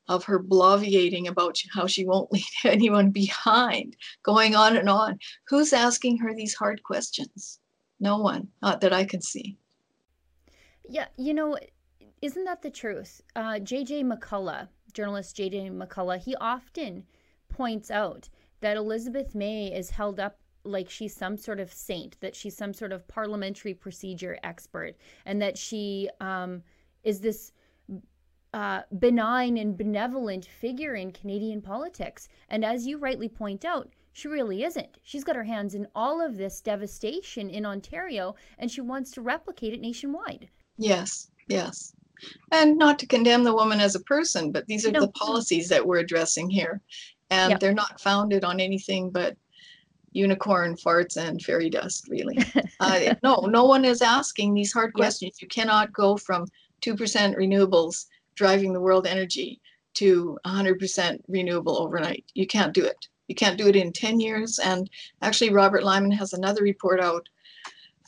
of 0.08 0.24
her 0.24 0.42
bloviating 0.42 1.28
about 1.28 1.56
how 1.72 1.86
she 1.86 2.04
won't 2.04 2.32
leave 2.32 2.44
anyone 2.64 3.10
behind, 3.10 3.96
going 4.24 4.56
on 4.56 4.76
and 4.76 4.88
on. 4.88 5.18
Who's 5.48 5.72
asking 5.72 6.18
her 6.18 6.34
these 6.34 6.54
hard 6.54 6.82
questions? 6.82 7.60
No 8.00 8.18
one, 8.18 8.48
not 8.60 8.80
that 8.80 8.92
I 8.92 9.04
can 9.04 9.22
see. 9.22 9.56
Yeah, 10.88 11.06
you 11.16 11.32
know, 11.32 11.56
isn't 12.20 12.44
that 12.44 12.62
the 12.62 12.70
truth? 12.70 13.22
Uh, 13.36 13.60
J.J. 13.60 14.02
McCullough, 14.02 14.66
journalist 14.92 15.36
J.J. 15.36 15.70
McCullough, 15.70 16.18
he 16.18 16.34
often 16.36 17.04
points 17.48 17.92
out 17.92 18.28
that 18.60 18.76
Elizabeth 18.76 19.34
May 19.36 19.72
is 19.72 19.90
held 19.90 20.18
up 20.18 20.39
like 20.64 20.90
she's 20.90 21.14
some 21.14 21.36
sort 21.36 21.60
of 21.60 21.72
saint, 21.72 22.20
that 22.20 22.34
she's 22.34 22.56
some 22.56 22.72
sort 22.72 22.92
of 22.92 23.06
parliamentary 23.08 23.74
procedure 23.74 24.38
expert, 24.42 24.96
and 25.26 25.40
that 25.40 25.56
she 25.56 26.08
um, 26.20 26.62
is 27.02 27.20
this 27.20 27.52
uh, 28.52 28.82
benign 28.98 29.58
and 29.58 29.76
benevolent 29.76 30.44
figure 30.44 30.94
in 30.94 31.12
Canadian 31.12 31.62
politics. 31.62 32.28
And 32.48 32.64
as 32.64 32.86
you 32.86 32.98
rightly 32.98 33.28
point 33.28 33.64
out, 33.64 33.88
she 34.12 34.28
really 34.28 34.64
isn't. 34.64 34.98
She's 35.02 35.24
got 35.24 35.36
her 35.36 35.44
hands 35.44 35.74
in 35.74 35.86
all 35.94 36.20
of 36.20 36.36
this 36.36 36.60
devastation 36.60 37.48
in 37.48 37.64
Ontario, 37.64 38.34
and 38.58 38.70
she 38.70 38.80
wants 38.80 39.12
to 39.12 39.22
replicate 39.22 39.72
it 39.72 39.80
nationwide. 39.80 40.48
Yes, 40.76 41.30
yes. 41.48 41.92
And 42.50 42.76
not 42.76 42.98
to 42.98 43.06
condemn 43.06 43.44
the 43.44 43.54
woman 43.54 43.80
as 43.80 43.94
a 43.94 44.00
person, 44.00 44.50
but 44.52 44.66
these 44.66 44.84
are 44.84 44.90
no. 44.90 45.00
the 45.00 45.12
policies 45.12 45.68
that 45.68 45.86
we're 45.86 45.98
addressing 46.00 46.50
here. 46.50 46.80
And 47.30 47.50
yep. 47.50 47.60
they're 47.60 47.72
not 47.72 48.00
founded 48.00 48.44
on 48.44 48.58
anything 48.58 49.10
but 49.10 49.36
unicorn 50.12 50.76
farts 50.76 51.16
and 51.16 51.42
fairy 51.42 51.70
dust, 51.70 52.08
really. 52.08 52.38
uh, 52.80 53.14
no, 53.22 53.46
no 53.48 53.64
one 53.64 53.84
is 53.84 54.02
asking 54.02 54.54
these 54.54 54.72
hard 54.72 54.92
questions. 54.94 55.36
Yep. 55.36 55.42
You 55.42 55.48
cannot 55.48 55.92
go 55.92 56.16
from 56.16 56.46
2% 56.82 56.96
renewables 57.36 58.06
driving 58.34 58.72
the 58.72 58.80
world 58.80 59.06
energy 59.06 59.60
to 59.94 60.38
100% 60.46 61.20
renewable 61.28 61.78
overnight. 61.78 62.24
You 62.34 62.46
can't 62.46 62.74
do 62.74 62.84
it. 62.84 63.06
You 63.28 63.34
can't 63.34 63.58
do 63.58 63.68
it 63.68 63.76
in 63.76 63.92
10 63.92 64.18
years. 64.18 64.58
And 64.58 64.90
actually, 65.22 65.52
Robert 65.52 65.84
Lyman 65.84 66.10
has 66.12 66.32
another 66.32 66.62
report 66.62 67.00
out 67.00 67.28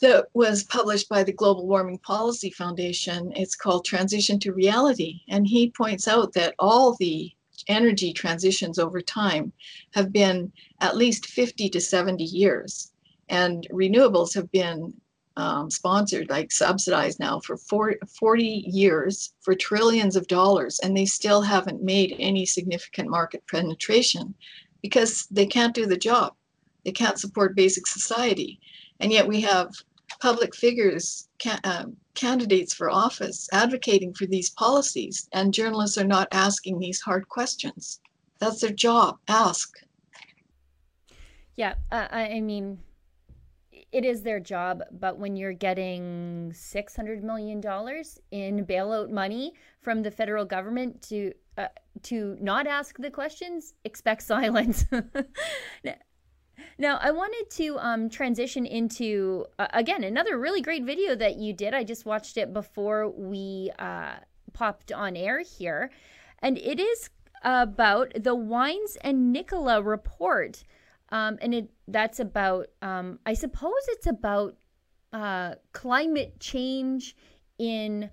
that 0.01 0.25
was 0.33 0.65
published 0.65 1.07
by 1.07 1.23
the 1.23 1.31
Global 1.31 1.65
Warming 1.65 1.99
Policy 1.99 2.49
Foundation. 2.49 3.31
It's 3.35 3.55
called 3.55 3.85
Transition 3.85 4.37
to 4.39 4.51
Reality. 4.51 5.21
And 5.29 5.47
he 5.47 5.71
points 5.71 6.07
out 6.07 6.33
that 6.33 6.55
all 6.59 6.97
the 6.99 7.31
energy 7.67 8.13
transitions 8.13 8.79
over 8.79 9.01
time 9.01 9.51
have 9.93 10.11
been 10.11 10.51
at 10.81 10.97
least 10.97 11.27
50 11.27 11.69
to 11.69 11.81
70 11.81 12.23
years. 12.23 12.91
And 13.29 13.67
renewables 13.71 14.33
have 14.35 14.51
been 14.51 14.93
um, 15.35 15.71
sponsored, 15.71 16.29
like 16.29 16.51
subsidized 16.51 17.19
now 17.19 17.39
for 17.39 17.57
40 17.57 18.43
years 18.67 19.33
for 19.41 19.55
trillions 19.55 20.15
of 20.15 20.27
dollars, 20.27 20.79
and 20.79 20.95
they 20.95 21.05
still 21.05 21.41
haven't 21.41 21.81
made 21.81 22.15
any 22.19 22.45
significant 22.45 23.09
market 23.09 23.43
penetration 23.47 24.35
because 24.81 25.25
they 25.31 25.45
can't 25.45 25.73
do 25.73 25.85
the 25.85 25.97
job. 25.97 26.33
They 26.85 26.91
can't 26.91 27.17
support 27.17 27.55
basic 27.55 27.87
society. 27.87 28.59
And 28.99 29.11
yet 29.11 29.27
we 29.27 29.41
have 29.41 29.73
public 30.21 30.55
figures, 30.55 31.27
ca- 31.41 31.59
uh, 31.63 31.85
candidates 32.15 32.73
for 32.73 32.89
office 32.89 33.47
advocating 33.51 34.13
for 34.13 34.25
these 34.25 34.51
policies, 34.51 35.27
and 35.33 35.53
journalists 35.53 35.97
are 35.97 36.07
not 36.07 36.27
asking 36.31 36.79
these 36.79 37.01
hard 37.01 37.27
questions. 37.29 37.99
That's 38.39 38.61
their 38.61 38.71
job. 38.71 39.17
Ask. 39.27 39.77
Yeah, 41.55 41.75
I 41.91 42.39
mean, 42.39 42.79
it 43.91 44.03
is 44.03 44.23
their 44.23 44.39
job, 44.39 44.83
but 44.91 45.19
when 45.19 45.35
you're 45.35 45.53
getting 45.53 46.51
$600 46.53 47.21
million 47.21 47.59
in 48.31 48.65
bailout 48.65 49.11
money 49.11 49.53
from 49.81 50.01
the 50.01 50.09
federal 50.11 50.45
government 50.45 51.01
to 51.03 51.33
uh, 51.55 51.67
to 52.01 52.35
not 52.41 52.65
ask 52.65 52.97
the 52.97 53.11
questions, 53.11 53.75
expect 53.85 54.23
silence. 54.33 54.85
Now, 56.77 56.97
I 57.01 57.11
wanted 57.11 57.49
to 57.57 57.77
um, 57.79 58.09
transition 58.09 58.65
into, 58.65 59.45
uh, 59.59 59.67
again, 59.73 60.03
another 60.03 60.37
really 60.37 60.61
great 60.61 60.83
video 60.83 61.15
that 61.15 61.37
you 61.37 61.53
did. 61.53 61.73
I 61.73 61.83
just 61.83 62.05
watched 62.05 62.37
it 62.37 62.53
before 62.53 63.09
we 63.09 63.71
uh, 63.79 64.15
popped 64.53 64.91
on 64.91 65.15
air 65.15 65.41
here. 65.41 65.91
And 66.39 66.57
it 66.57 66.79
is 66.79 67.09
about 67.43 68.13
the 68.15 68.35
Wynes 68.35 68.97
and 69.01 69.31
Nicholas 69.31 69.83
report 69.83 70.63
um, 71.13 71.37
and 71.41 71.53
it 71.53 71.69
that's 71.87 72.19
about 72.19 72.67
um, 72.81 73.19
I 73.25 73.35
suppose 73.35 73.81
it's 73.89 74.07
about 74.07 74.55
uh, 75.13 75.55
climate 75.71 76.39
change 76.39 77.15
in 77.59 78.09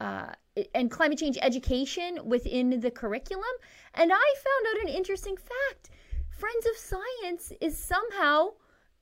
uh, 0.00 0.28
and 0.72 0.88
climate 0.88 1.18
change 1.18 1.36
education 1.42 2.20
within 2.24 2.80
the 2.80 2.90
curriculum. 2.90 3.44
And 3.94 4.12
I 4.12 4.34
found 4.46 4.66
out 4.68 4.88
an 4.88 4.94
interesting 4.96 5.36
fact: 5.36 5.90
Friends 6.36 6.66
of 6.66 6.76
Science 6.76 7.50
is 7.62 7.78
somehow 7.78 8.50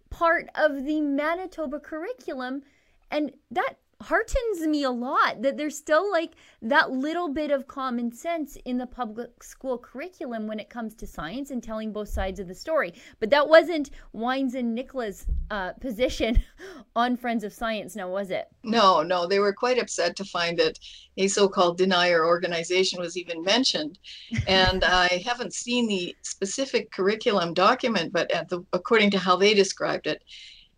part 0.09 0.49
of 0.55 0.85
the 0.85 1.00
Manitoba 1.00 1.81
curriculum, 1.81 2.62
and 3.11 3.33
that 3.50 3.75
heartens 4.04 4.66
me 4.66 4.82
a 4.82 4.90
lot 4.90 5.40
that 5.40 5.56
there's 5.56 5.76
still 5.76 6.11
like 6.11 6.32
that 6.61 6.90
little 6.90 7.28
bit 7.28 7.50
of 7.50 7.66
common 7.66 8.12
sense 8.12 8.56
in 8.66 8.76
the 8.76 8.87
public 8.87 9.42
school 9.42 9.78
curriculum 9.78 10.46
when 10.46 10.61
it 10.61 10.68
comes 10.68 10.94
to 10.94 11.06
science 11.06 11.50
and 11.50 11.62
telling 11.62 11.90
both 11.90 12.08
sides 12.08 12.38
of 12.38 12.46
the 12.46 12.54
story. 12.54 12.92
But 13.18 13.30
that 13.30 13.49
wasn't 13.49 13.90
Wynes 14.14 14.54
and 14.54 14.75
Nicola's 14.75 15.26
uh, 15.50 15.73
position 15.73 16.42
on 16.96 17.16
Friends 17.16 17.44
of 17.44 17.52
Science, 17.52 17.96
now 17.96 18.11
was 18.11 18.30
it? 18.30 18.46
No, 18.62 19.02
no. 19.02 19.26
They 19.26 19.38
were 19.38 19.54
quite 19.54 19.78
upset 19.78 20.16
to 20.16 20.25
find 20.25 20.58
that 20.58 20.78
a 21.16 21.26
so 21.26 21.49
called 21.49 21.78
denier 21.78 22.26
organization 22.26 23.00
was 23.00 23.16
even 23.16 23.42
mentioned. 23.42 23.99
And 24.46 24.84
I 24.87 25.23
haven't 25.25 25.54
seen 25.54 25.88
the 25.88 26.14
specific 26.23 26.90
curriculum 26.90 27.54
document, 27.54 28.12
but 28.12 28.28
the, 28.50 28.64
according 28.75 29.12
to 29.12 29.18
how 29.18 29.37
they 29.37 29.54
described 29.54 30.06
it, 30.06 30.23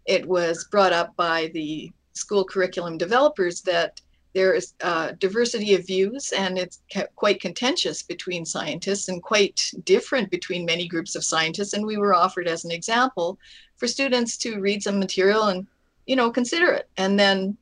it 0.06 0.26
was 0.26 0.68
brought 0.70 0.92
up 0.92 1.16
by 1.16 1.50
the 1.52 1.90
school 2.16 2.44
curriculum 2.44 2.98
developers 2.98 3.60
that 3.62 4.00
there 4.34 4.52
is 4.52 4.74
uh, 4.82 5.12
diversity 5.18 5.74
of 5.74 5.86
views 5.86 6.32
and 6.32 6.58
it's 6.58 6.80
quite 7.14 7.40
contentious 7.40 8.02
between 8.02 8.44
scientists 8.44 9.08
and 9.08 9.22
quite 9.22 9.60
different 9.84 10.30
between 10.30 10.66
many 10.66 10.86
groups 10.86 11.14
of 11.14 11.24
scientists. 11.24 11.72
And 11.72 11.86
we 11.86 11.96
were 11.96 12.14
offered 12.14 12.46
as 12.46 12.64
an 12.64 12.70
example 12.70 13.38
for 13.76 13.86
students 13.86 14.36
to 14.38 14.60
read 14.60 14.82
some 14.82 14.98
material 14.98 15.44
and 15.44 15.66
you 16.06 16.16
know 16.16 16.30
consider 16.30 16.72
it 16.72 16.88
and 16.96 17.18
then 17.18 17.56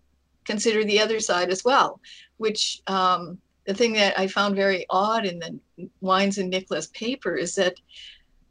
consider 0.44 0.84
the 0.84 1.00
other 1.00 1.20
side 1.20 1.50
as 1.50 1.64
well 1.64 2.00
which 2.36 2.82
um, 2.86 3.38
the 3.66 3.74
thing 3.74 3.92
that 3.94 4.18
i 4.18 4.26
found 4.26 4.54
very 4.54 4.86
odd 4.90 5.24
in 5.24 5.38
the 5.38 5.58
Wynes 6.02 6.38
and 6.38 6.50
Nicholas 6.50 6.88
paper 6.88 7.34
is 7.34 7.54
that 7.56 7.74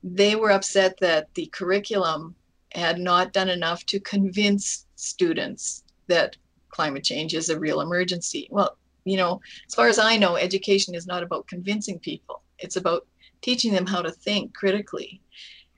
they 0.04 0.36
were 0.36 0.52
upset 0.52 0.98
that 1.00 1.34
the 1.36 1.46
curriculum 1.48 2.36
had 2.74 3.00
not 3.00 3.32
done 3.32 3.50
enough 3.50 3.86
to 3.86 4.00
convince 4.00 4.86
students 4.96 5.84
that 6.08 6.36
climate 6.70 7.04
change 7.04 7.34
is 7.34 7.50
a 7.50 7.60
real 7.60 7.82
emergency. 7.82 8.48
Well, 8.52 8.78
you 9.06 9.18
know, 9.18 9.42
as 9.68 9.76
far 9.76 9.88
as 9.88 10.00
I 10.00 10.18
know, 10.18 10.36
education 10.36 10.96
is 10.96 11.08
not 11.08 11.24
about 11.24 11.48
convincing 11.48 12.00
people, 12.00 12.42
it's 12.60 12.78
about 12.78 13.06
teaching 13.42 13.74
them 13.74 13.86
how 13.86 14.02
to 14.02 14.12
think 14.12 14.54
critically. 14.54 15.22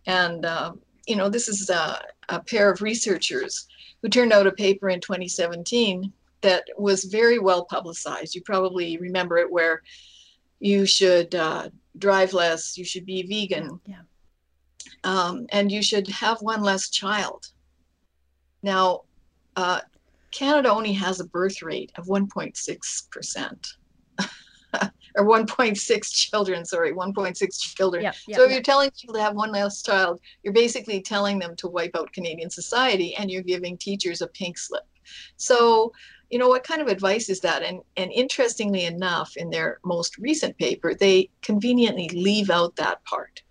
And, 0.06 0.46
uh, 0.46 0.74
you 1.08 1.16
know, 1.16 1.30
this 1.30 1.48
is 1.48 1.70
a, 1.70 2.02
a 2.30 2.40
pair 2.40 2.72
of 2.72 2.82
researchers 2.82 3.68
who 4.02 4.10
turned 4.10 4.32
out 4.32 4.48
a 4.48 4.52
paper 4.52 4.90
in 4.90 5.02
2017 5.02 6.14
that 6.42 6.64
was 6.78 7.06
very 7.06 7.40
well 7.40 7.66
publicized. 7.66 8.36
You 8.36 8.42
probably 8.44 8.98
remember 8.98 9.38
it, 9.38 9.52
where 9.52 9.82
you 10.60 10.86
should 10.86 11.34
uh, 11.34 11.70
drive 11.98 12.34
less, 12.34 12.78
you 12.78 12.86
should 12.86 13.06
be 13.06 13.24
vegan, 13.24 13.80
yeah. 13.86 14.02
um, 15.04 15.48
and 15.50 15.72
you 15.72 15.82
should 15.82 16.08
have 16.08 16.42
one 16.42 16.62
less 16.62 16.90
child. 16.90 17.48
Now, 18.62 19.02
uh, 19.56 19.82
Canada 20.36 20.70
only 20.70 20.92
has 20.92 21.22
a 21.22 21.26
birth 21.26 21.62
rate 21.62 21.92
of 21.96 22.08
1.6%. 22.08 23.74
or 25.18 25.26
1.6 25.26 26.14
children, 26.14 26.66
sorry, 26.66 26.92
1.6 26.92 27.60
children. 27.60 28.04
Yeah, 28.04 28.12
yeah, 28.28 28.36
so 28.36 28.44
if 28.44 28.50
yeah. 28.50 28.56
you're 28.56 28.64
telling 28.64 28.92
people 29.00 29.16
to 29.16 29.22
have 29.22 29.34
one 29.34 29.54
less 29.54 29.82
child, 29.82 30.20
you're 30.44 30.54
basically 30.54 31.02
telling 31.02 31.40
them 31.40 31.56
to 31.56 31.70
wipe 31.70 31.96
out 31.96 32.12
Canadian 32.12 32.50
society 32.50 33.16
and 33.16 33.32
you're 33.32 33.44
giving 33.44 33.78
teachers 33.78 34.22
a 34.22 34.28
pink 34.28 34.58
slip. 34.58 34.84
So, 35.38 35.94
you 36.30 36.38
know, 36.38 36.50
what 36.50 36.66
kind 36.66 36.82
of 36.82 36.90
advice 36.90 37.30
is 37.30 37.40
that? 37.42 37.64
And 37.64 37.80
and 37.96 38.12
interestingly 38.12 38.86
enough, 38.86 39.38
in 39.38 39.50
their 39.50 39.80
most 39.86 40.18
recent 40.18 40.58
paper, 40.58 40.94
they 40.94 41.30
conveniently 41.44 42.10
leave 42.10 42.50
out 42.50 42.76
that 42.76 43.04
part. 43.06 43.42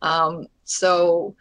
Um, 0.00 0.46
so 0.64 1.34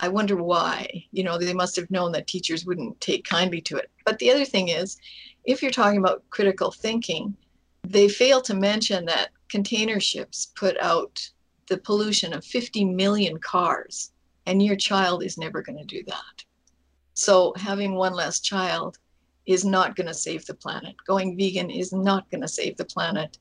I 0.00 0.08
wonder 0.08 0.36
why. 0.36 1.04
You 1.12 1.24
know, 1.24 1.38
they 1.38 1.52
must 1.52 1.76
have 1.76 1.90
known 1.90 2.12
that 2.12 2.26
teachers 2.26 2.64
wouldn't 2.64 3.00
take 3.00 3.24
kindly 3.24 3.60
to 3.62 3.76
it. 3.76 3.90
But 4.04 4.18
the 4.18 4.30
other 4.30 4.44
thing 4.44 4.68
is, 4.68 4.98
if 5.44 5.62
you're 5.62 5.70
talking 5.70 5.98
about 5.98 6.28
critical 6.30 6.70
thinking, 6.70 7.36
they 7.82 8.08
fail 8.08 8.40
to 8.42 8.54
mention 8.54 9.04
that 9.06 9.30
container 9.48 9.98
ships 10.00 10.52
put 10.54 10.76
out 10.80 11.28
the 11.68 11.78
pollution 11.78 12.32
of 12.32 12.44
50 12.44 12.84
million 12.84 13.38
cars, 13.38 14.12
and 14.46 14.62
your 14.62 14.76
child 14.76 15.22
is 15.22 15.38
never 15.38 15.62
going 15.62 15.78
to 15.78 15.84
do 15.84 16.02
that. 16.04 16.44
So 17.14 17.52
having 17.56 17.94
one 17.94 18.14
less 18.14 18.40
child 18.40 18.98
is 19.46 19.64
not 19.64 19.96
going 19.96 20.06
to 20.06 20.14
save 20.14 20.46
the 20.46 20.54
planet. 20.54 20.94
Going 21.06 21.36
vegan 21.36 21.70
is 21.70 21.92
not 21.92 22.30
going 22.30 22.42
to 22.42 22.48
save 22.48 22.76
the 22.76 22.84
planet. 22.84 23.38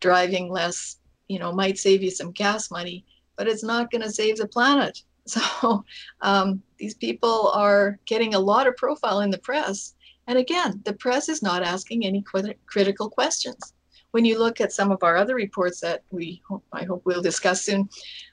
Driving 0.00 0.50
less 0.50 0.98
you 1.28 1.38
know, 1.38 1.52
might 1.52 1.78
save 1.78 2.02
you 2.02 2.10
some 2.10 2.32
gas 2.32 2.70
money, 2.70 3.04
but 3.36 3.48
it's 3.48 3.64
not 3.64 3.90
going 3.90 4.02
to 4.02 4.10
save 4.10 4.36
the 4.36 4.48
planet. 4.48 5.02
So 5.34 5.84
um, 6.20 6.62
these 6.76 6.94
people 6.94 7.48
are 7.54 7.98
getting 8.04 8.34
a 8.34 8.38
lot 8.38 8.66
of 8.66 8.76
profile 8.76 9.20
in 9.20 9.30
the 9.30 9.38
press. 9.38 9.94
And 10.26 10.38
again, 10.38 10.82
the 10.84 10.92
press 10.92 11.28
is 11.28 11.42
not 11.42 11.62
asking 11.62 12.04
any 12.04 12.22
critical 12.66 13.08
questions. 13.08 13.72
When 14.10 14.24
you 14.24 14.38
look 14.38 14.60
at 14.60 14.72
some 14.72 14.92
of 14.92 15.02
our 15.02 15.16
other 15.16 15.34
reports 15.34 15.80
that 15.80 16.02
we, 16.10 16.42
hope, 16.46 16.64
I 16.72 16.84
hope 16.84 17.02
we'll 17.04 17.22
discuss 17.22 17.62
soon, 17.62 17.88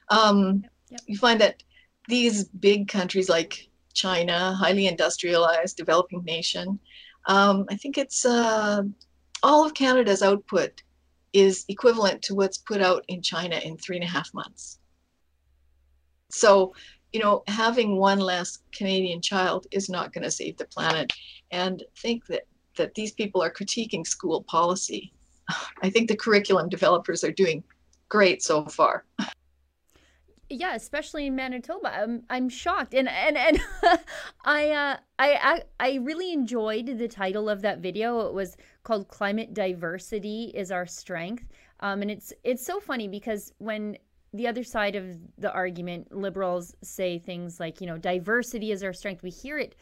um, 0.10 0.64
yep, 0.64 0.72
yep. 0.90 1.02
you 1.08 1.18
find 1.18 1.40
that 1.42 1.64
these 2.08 2.46
big 2.46 2.88
countries 2.88 3.30
like 3.30 3.70
China, 3.94 4.54
highly 4.54 4.88
industrialized, 4.88 5.78
developing 5.78 6.24
nation, 6.24 6.80
um, 7.28 7.66
I 7.70 7.76
think 7.76 7.98
it's 7.98 8.26
uh, 8.26 8.84
all 9.44 9.66
of 9.66 9.74
Canada's 9.74 10.22
output 10.22 10.84
is 11.34 11.66
equivalent 11.68 12.22
to 12.24 12.36
what's 12.36 12.58
put 12.58 12.82
out 12.82 13.06
in 13.08 13.22
China 13.22 13.58
in 13.58 13.78
three 13.78 13.96
and 13.96 14.04
a 14.04 14.08
half 14.08 14.34
months. 14.34 14.80
So, 16.32 16.74
you 17.14 17.20
know, 17.20 17.44
having 17.48 17.98
one 17.98 18.20
less 18.20 18.60
Canadian 18.74 19.22
child 19.22 19.68
is 19.72 19.90
not 19.90 20.14
going 20.14 20.24
to 20.24 20.32
save 20.32 20.58
the 20.58 20.66
planet. 20.66 21.12
And 21.52 21.84
think 21.98 22.26
that 22.28 22.44
that 22.78 22.96
these 22.96 23.12
people 23.12 23.44
are 23.44 23.52
critiquing 23.52 24.08
school 24.08 24.44
policy. 24.44 25.12
I 25.84 25.90
think 25.90 26.08
the 26.08 26.16
curriculum 26.16 26.70
developers 26.70 27.24
are 27.24 27.32
doing 27.32 27.64
great 28.10 28.42
so 28.42 28.66
far. 28.66 29.06
Yeah, 30.50 30.76
especially 30.76 31.28
in 31.28 31.36
Manitoba. 31.36 31.94
I'm 31.94 32.24
I'm 32.30 32.50
shocked. 32.50 32.94
And 32.94 33.08
and 33.08 33.38
and 33.38 33.60
I 34.44 34.72
uh 34.72 34.98
I 35.18 35.64
I 35.80 35.96
really 36.02 36.34
enjoyed 36.34 36.98
the 36.98 37.08
title 37.08 37.50
of 37.50 37.62
that 37.62 37.80
video. 37.80 38.28
It 38.28 38.34
was 38.34 38.58
called 38.84 39.08
Climate 39.08 39.54
Diversity 39.54 40.52
is 40.54 40.72
Our 40.72 40.86
Strength. 40.86 41.48
Um 41.80 42.02
and 42.02 42.12
it's 42.12 42.34
it's 42.44 42.66
so 42.66 42.80
funny 42.82 43.08
because 43.08 43.54
when 43.60 43.98
the 44.34 44.48
other 44.48 44.64
side 44.64 44.96
of 44.96 45.18
the 45.38 45.52
argument, 45.52 46.16
liberals 46.16 46.76
say 46.82 47.20
things 47.20 47.60
like, 47.60 47.82
you 47.82 47.88
know, 47.88 47.98
diversity 47.98 48.72
is 48.72 48.84
our 48.84 48.94
strength. 48.94 49.24
We 49.24 49.30
hear 49.30 49.58
it 49.58 49.76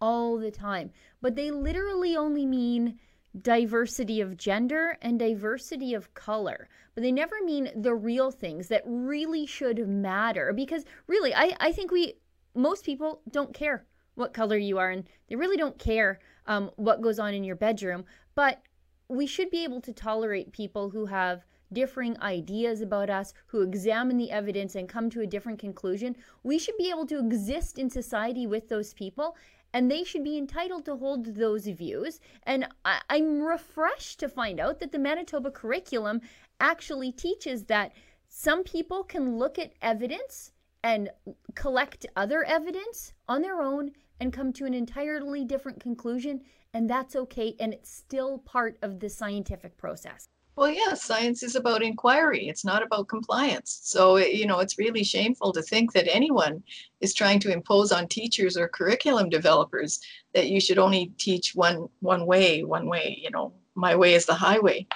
all 0.00 0.38
the 0.38 0.50
time, 0.50 0.90
but 1.20 1.34
they 1.34 1.50
literally 1.50 2.16
only 2.16 2.46
mean 2.46 2.98
diversity 3.42 4.20
of 4.20 4.36
gender 4.36 4.96
and 5.02 5.18
diversity 5.18 5.92
of 5.92 6.14
color, 6.14 6.68
but 6.94 7.02
they 7.02 7.12
never 7.12 7.36
mean 7.44 7.70
the 7.74 7.94
real 7.94 8.30
things 8.30 8.68
that 8.68 8.82
really 8.86 9.44
should 9.44 9.86
matter. 9.88 10.52
Because 10.52 10.84
really, 11.06 11.34
I, 11.34 11.54
I 11.60 11.72
think 11.72 11.90
we, 11.90 12.14
most 12.54 12.84
people 12.84 13.20
don't 13.30 13.52
care 13.52 13.86
what 14.14 14.32
color 14.32 14.56
you 14.56 14.78
are, 14.78 14.90
and 14.90 15.04
they 15.28 15.36
really 15.36 15.56
don't 15.56 15.78
care 15.78 16.20
um, 16.46 16.70
what 16.76 17.02
goes 17.02 17.18
on 17.18 17.34
in 17.34 17.44
your 17.44 17.56
bedroom. 17.56 18.04
But 18.34 18.62
we 19.08 19.26
should 19.26 19.50
be 19.50 19.64
able 19.64 19.80
to 19.82 19.92
tolerate 19.92 20.52
people 20.52 20.90
who 20.90 21.06
have 21.06 21.44
differing 21.72 22.20
ideas 22.20 22.80
about 22.80 23.10
us, 23.10 23.32
who 23.46 23.62
examine 23.62 24.16
the 24.16 24.30
evidence 24.30 24.74
and 24.74 24.88
come 24.88 25.10
to 25.10 25.20
a 25.20 25.26
different 25.26 25.58
conclusion. 25.58 26.16
We 26.42 26.58
should 26.58 26.76
be 26.76 26.90
able 26.90 27.06
to 27.06 27.18
exist 27.18 27.78
in 27.78 27.90
society 27.90 28.46
with 28.46 28.68
those 28.68 28.94
people 28.94 29.36
and 29.72 29.90
they 29.90 30.04
should 30.04 30.24
be 30.24 30.38
entitled 30.38 30.86
to 30.86 30.96
hold 30.96 31.34
those 31.34 31.66
views. 31.66 32.18
And 32.44 32.66
I, 32.84 33.00
am 33.10 33.42
refreshed 33.42 34.18
to 34.20 34.28
find 34.28 34.58
out 34.58 34.80
that 34.80 34.90
the 34.90 34.98
Manitoba 34.98 35.50
curriculum 35.50 36.22
actually 36.60 37.12
teaches 37.12 37.64
that 37.64 37.92
some 38.28 38.64
people 38.64 39.04
can 39.04 39.36
look 39.36 39.58
at 39.58 39.74
evidence 39.82 40.52
and 40.82 41.10
collect 41.54 42.06
other 42.16 42.44
evidence 42.44 43.12
on 43.28 43.42
their 43.42 43.60
own 43.60 43.92
and 44.20 44.32
come 44.32 44.52
to 44.54 44.64
an 44.64 44.72
entirely 44.72 45.44
different 45.44 45.80
conclusion, 45.80 46.40
and 46.72 46.88
that's 46.88 47.14
okay, 47.14 47.54
and 47.60 47.74
it's 47.74 47.90
still 47.90 48.38
part 48.38 48.78
of 48.80 49.00
the 49.00 49.10
scientific 49.10 49.76
process. 49.76 50.26
Well, 50.56 50.70
yeah, 50.70 50.94
science 50.94 51.42
is 51.42 51.54
about 51.54 51.82
inquiry. 51.82 52.48
It's 52.48 52.64
not 52.64 52.82
about 52.82 53.08
compliance. 53.08 53.80
So, 53.82 54.16
you 54.16 54.46
know, 54.46 54.60
it's 54.60 54.78
really 54.78 55.04
shameful 55.04 55.52
to 55.52 55.60
think 55.60 55.92
that 55.92 56.08
anyone 56.10 56.62
is 57.02 57.12
trying 57.12 57.40
to 57.40 57.52
impose 57.52 57.92
on 57.92 58.08
teachers 58.08 58.56
or 58.56 58.66
curriculum 58.66 59.28
developers 59.28 60.00
that 60.32 60.48
you 60.48 60.58
should 60.58 60.78
only 60.78 61.12
teach 61.18 61.54
one 61.54 61.88
one 62.00 62.24
way, 62.24 62.64
one 62.64 62.88
way. 62.88 63.18
You 63.22 63.30
know, 63.30 63.52
my 63.74 63.94
way 63.94 64.14
is 64.14 64.24
the 64.24 64.34
highway. 64.34 64.86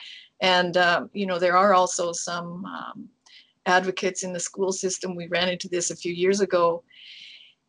And 0.40 0.79
um, 0.79 1.11
you 1.13 1.26
know, 1.26 1.39
there 1.39 1.58
are 1.58 1.75
also 1.75 2.13
some 2.13 2.65
um, 2.65 3.08
advocates 3.67 4.23
in 4.23 4.32
the 4.32 4.41
school 4.41 4.73
system. 4.73 5.15
We 5.15 5.26
ran 5.26 5.50
into 5.50 5.69
this 5.69 5.91
a 5.91 5.97
few 5.97 6.15
years 6.15 6.41
ago 6.41 6.82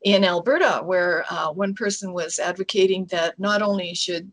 in 0.04 0.24
Alberta, 0.24 0.82
where 0.86 1.26
uh, 1.30 1.52
one 1.52 1.74
person 1.74 2.14
was 2.14 2.40
advocating 2.40 3.06
that 3.08 3.38
not 3.38 3.62
only 3.62 3.94
should 3.94 4.32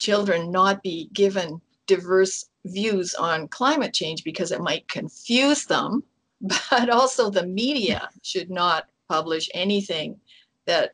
children 0.00 0.50
not 0.50 0.82
be 0.82 1.08
given 1.12 1.60
diverse 1.86 2.46
views 2.66 3.14
on 3.14 3.48
climate 3.48 3.94
change 3.94 4.24
because 4.24 4.52
it 4.52 4.60
might 4.60 4.88
confuse 4.88 5.64
them, 5.64 6.02
but 6.40 6.90
also 6.90 7.30
the 7.30 7.46
media 7.46 8.08
should 8.22 8.50
not 8.50 8.86
publish 9.08 9.48
anything 9.54 10.18
that 10.66 10.92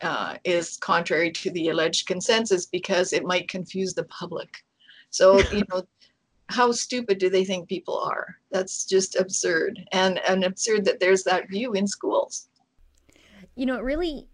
uh, 0.00 0.36
is 0.44 0.76
contrary 0.76 1.30
to 1.32 1.50
the 1.50 1.68
alleged 1.68 2.06
consensus 2.06 2.66
because 2.66 3.12
it 3.12 3.24
might 3.24 3.48
confuse 3.48 3.94
the 3.94 4.04
public. 4.04 4.48
So, 5.10 5.40
you 5.52 5.64
know, 5.70 5.82
how 6.48 6.72
stupid 6.72 7.18
do 7.18 7.28
they 7.28 7.44
think 7.44 7.68
people 7.68 7.98
are? 7.98 8.36
That's 8.50 8.84
just 8.84 9.16
absurd. 9.16 9.80
And, 9.92 10.18
and 10.26 10.44
absurd 10.44 10.84
that 10.86 11.00
there's 11.00 11.24
that 11.24 11.48
view 11.50 11.72
in 11.72 11.86
schools. 11.86 12.48
You 13.54 13.66
know, 13.66 13.76
it 13.76 13.82
really, 13.82 14.28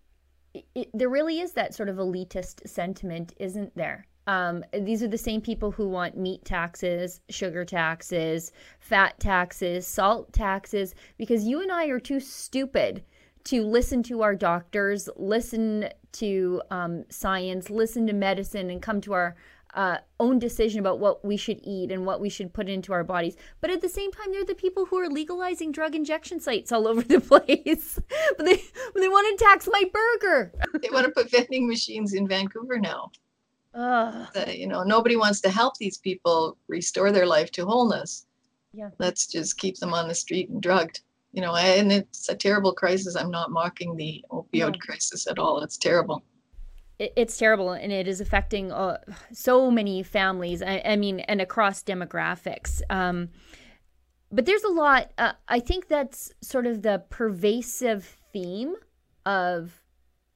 it, 0.75 0.91
there 0.93 1.09
really 1.09 1.41
is 1.41 1.53
that 1.53 1.75
sort 1.75 1.89
of 1.89 1.97
elitist 1.97 2.69
sentiment, 2.69 3.35
isn't 3.39 3.75
there? 3.75 4.07
Um, 4.27 4.65
these 4.73 5.03
are 5.03 5.09
the 5.09 5.19
same 5.19 5.41
people 5.41 5.71
who 5.71 5.89
want 5.89 6.17
meat 6.17 6.45
taxes, 6.45 7.21
sugar 7.29 7.65
taxes, 7.65 8.53
fat 8.81 9.19
taxes, 9.21 9.87
salt 9.87 10.33
taxes, 10.33 10.95
because 11.19 11.45
you 11.45 11.61
and 11.61 11.71
I 11.71 11.87
are 11.87 12.01
too 12.01 12.21
stupid 12.21 13.05
to 13.45 13.63
listen 13.63 14.03
to 14.05 14.23
our 14.23 14.35
doctors, 14.35 15.09
listen 15.17 15.89
to 16.13 16.63
um, 16.71 17.05
science, 17.11 17.69
listen 17.69 18.07
to 18.07 18.15
medicine, 18.15 18.71
and 18.71 18.81
come 18.81 19.01
to 19.03 19.13
our 19.13 19.37
uh, 19.75 19.99
own 20.21 20.39
decision 20.39 20.81
about 20.81 21.01
what 21.01 21.25
we 21.25 21.37
should 21.37 21.61
eat 21.63 21.91
and 21.91 22.07
what 22.07 22.21
we 22.21 22.29
should 22.29 22.53
put 22.53 22.69
into 22.69 22.93
our 22.93 23.05
bodies. 23.05 23.37
But 23.61 23.71
at 23.71 23.81
the 23.81 23.89
same 23.89 24.13
time, 24.13 24.33
they're 24.33 24.45
the 24.45 24.55
people 24.55 24.87
who 24.87 24.99
are 24.99 25.09
legalizing 25.09 25.73
drug 25.73 25.95
injection 25.95 26.41
sites 26.41 26.73
all 26.73 26.87
over 26.89 27.03
the 27.03 27.21
place. 27.21 27.99
but 28.37 28.47
they, 28.47 28.63
they 28.95 29.09
want 29.09 29.39
to 29.39 29.45
tax 29.45 29.69
my 29.71 29.85
burger. 29.93 30.53
they 30.81 30.91
want 30.91 31.07
to 31.07 31.13
put 31.13 31.31
vending 31.31 31.69
machines 31.69 32.15
in 32.15 32.27
Vancouver 32.27 32.79
now. 32.79 33.11
The, 33.75 34.57
you 34.57 34.67
know, 34.67 34.83
nobody 34.83 35.17
wants 35.17 35.41
to 35.43 35.51
help 35.51 35.77
these 35.77 35.99
people 35.99 36.57
restore 36.69 37.11
their 37.11 37.27
life 37.27 37.51
to 37.53 37.67
wholeness. 37.67 38.27
Yeah. 38.73 38.91
Let's 38.99 39.27
just 39.27 39.59
keep 39.59 39.79
them 39.79 39.93
on 39.93 40.09
the 40.09 40.15
street 40.15 40.49
and 40.49 40.63
drugged. 40.63 41.01
You 41.33 41.43
know, 41.43 41.57
and 41.57 41.91
it's 41.91 42.29
a 42.29 42.35
terrible 42.37 42.73
crisis. 42.73 43.17
I'm 43.17 43.31
not 43.31 43.51
mocking 43.51 43.97
the 43.97 44.25
opioid 44.31 44.73
no. 44.73 44.79
crisis 44.81 45.27
at 45.27 45.39
all. 45.39 45.63
It's 45.63 45.77
terrible. 45.77 46.25
it's 46.99 47.37
terrible, 47.37 47.73
and 47.73 47.93
it 47.93 48.07
is 48.07 48.21
affecting 48.21 48.71
uh, 48.71 48.99
so 49.33 49.69
many 49.69 50.05
families. 50.05 50.63
I, 50.63 50.81
I, 50.85 50.97
mean, 50.97 51.21
and 51.21 51.41
across 51.41 51.83
demographics. 51.83 52.83
Um, 52.89 53.31
but 54.31 54.47
there's 54.47 54.63
a 54.63 54.71
lot. 54.71 55.13
Uh, 55.19 55.33
I 55.49 55.59
think 55.59 55.89
that's 55.89 56.33
sort 56.41 56.67
of 56.67 56.83
the 56.83 57.03
pervasive 57.11 58.19
theme 58.33 58.77
of 59.27 59.83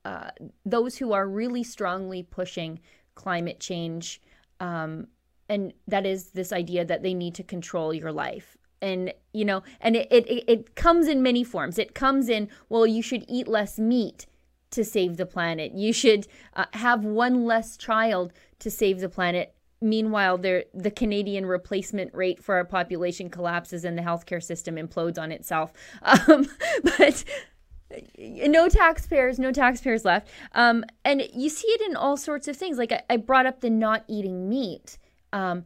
uh, 0.05 0.31
those 0.64 0.96
who 0.96 1.12
are 1.12 1.29
really 1.29 1.62
strongly 1.62 2.22
pushing 2.22 2.81
climate 3.19 3.59
change. 3.59 4.23
Um, 4.61 5.09
and 5.49 5.73
that 5.89 6.07
is 6.07 6.31
this 6.31 6.53
idea 6.53 6.85
that 6.85 7.03
they 7.03 7.13
need 7.13 7.35
to 7.35 7.43
control 7.43 7.93
your 7.93 8.13
life. 8.13 8.57
And, 8.81 9.13
you 9.33 9.45
know, 9.45 9.65
and 9.81 9.97
it, 9.97 10.07
it, 10.11 10.45
it 10.47 10.77
comes 10.77 11.09
in 11.09 11.21
many 11.21 11.43
forms. 11.43 11.79
It 11.79 11.95
comes 11.95 12.29
in, 12.29 12.49
well, 12.69 12.87
you 12.87 13.03
should 13.03 13.25
eat 13.27 13.49
less 13.49 13.77
meat 13.79 14.27
to 14.71 14.85
save 14.85 15.17
the 15.17 15.27
planet. 15.27 15.73
You 15.73 15.93
should 15.93 16.29
uh, 16.55 16.67
have 16.75 17.05
one 17.05 17.45
less 17.45 17.77
child 17.77 18.33
to 18.61 18.71
save 18.71 19.01
the 19.01 19.09
planet. 19.09 19.53
Meanwhile, 19.81 20.39
the 20.39 20.93
Canadian 20.95 21.47
replacement 21.47 22.15
rate 22.15 22.43
for 22.43 22.55
our 22.55 22.65
population 22.65 23.31
collapses 23.31 23.85
and 23.85 23.99
the 23.99 24.03
healthcare 24.03 24.43
system 24.43 24.77
implodes 24.77 25.19
on 25.19 25.33
itself. 25.33 25.73
Um, 26.03 26.49
but 26.85 27.25
no 28.18 28.68
taxpayers, 28.68 29.38
no 29.38 29.53
taxpayers 29.53 30.05
left. 30.05 30.29
Um, 30.53 30.85
and 31.05 31.22
you 31.35 31.48
see 31.48 31.68
it 31.68 31.90
in 31.90 31.96
all 31.96 32.16
sorts 32.16 32.48
of 32.48 32.57
things. 32.57 32.79
Like 32.79 32.92
I, 32.92 33.03
I 33.11 33.16
brought 33.16 33.46
up 33.46 33.61
the 33.61 33.70
not 33.70 34.05
eating 34.09 34.48
meat, 34.48 34.98
um, 35.33 35.64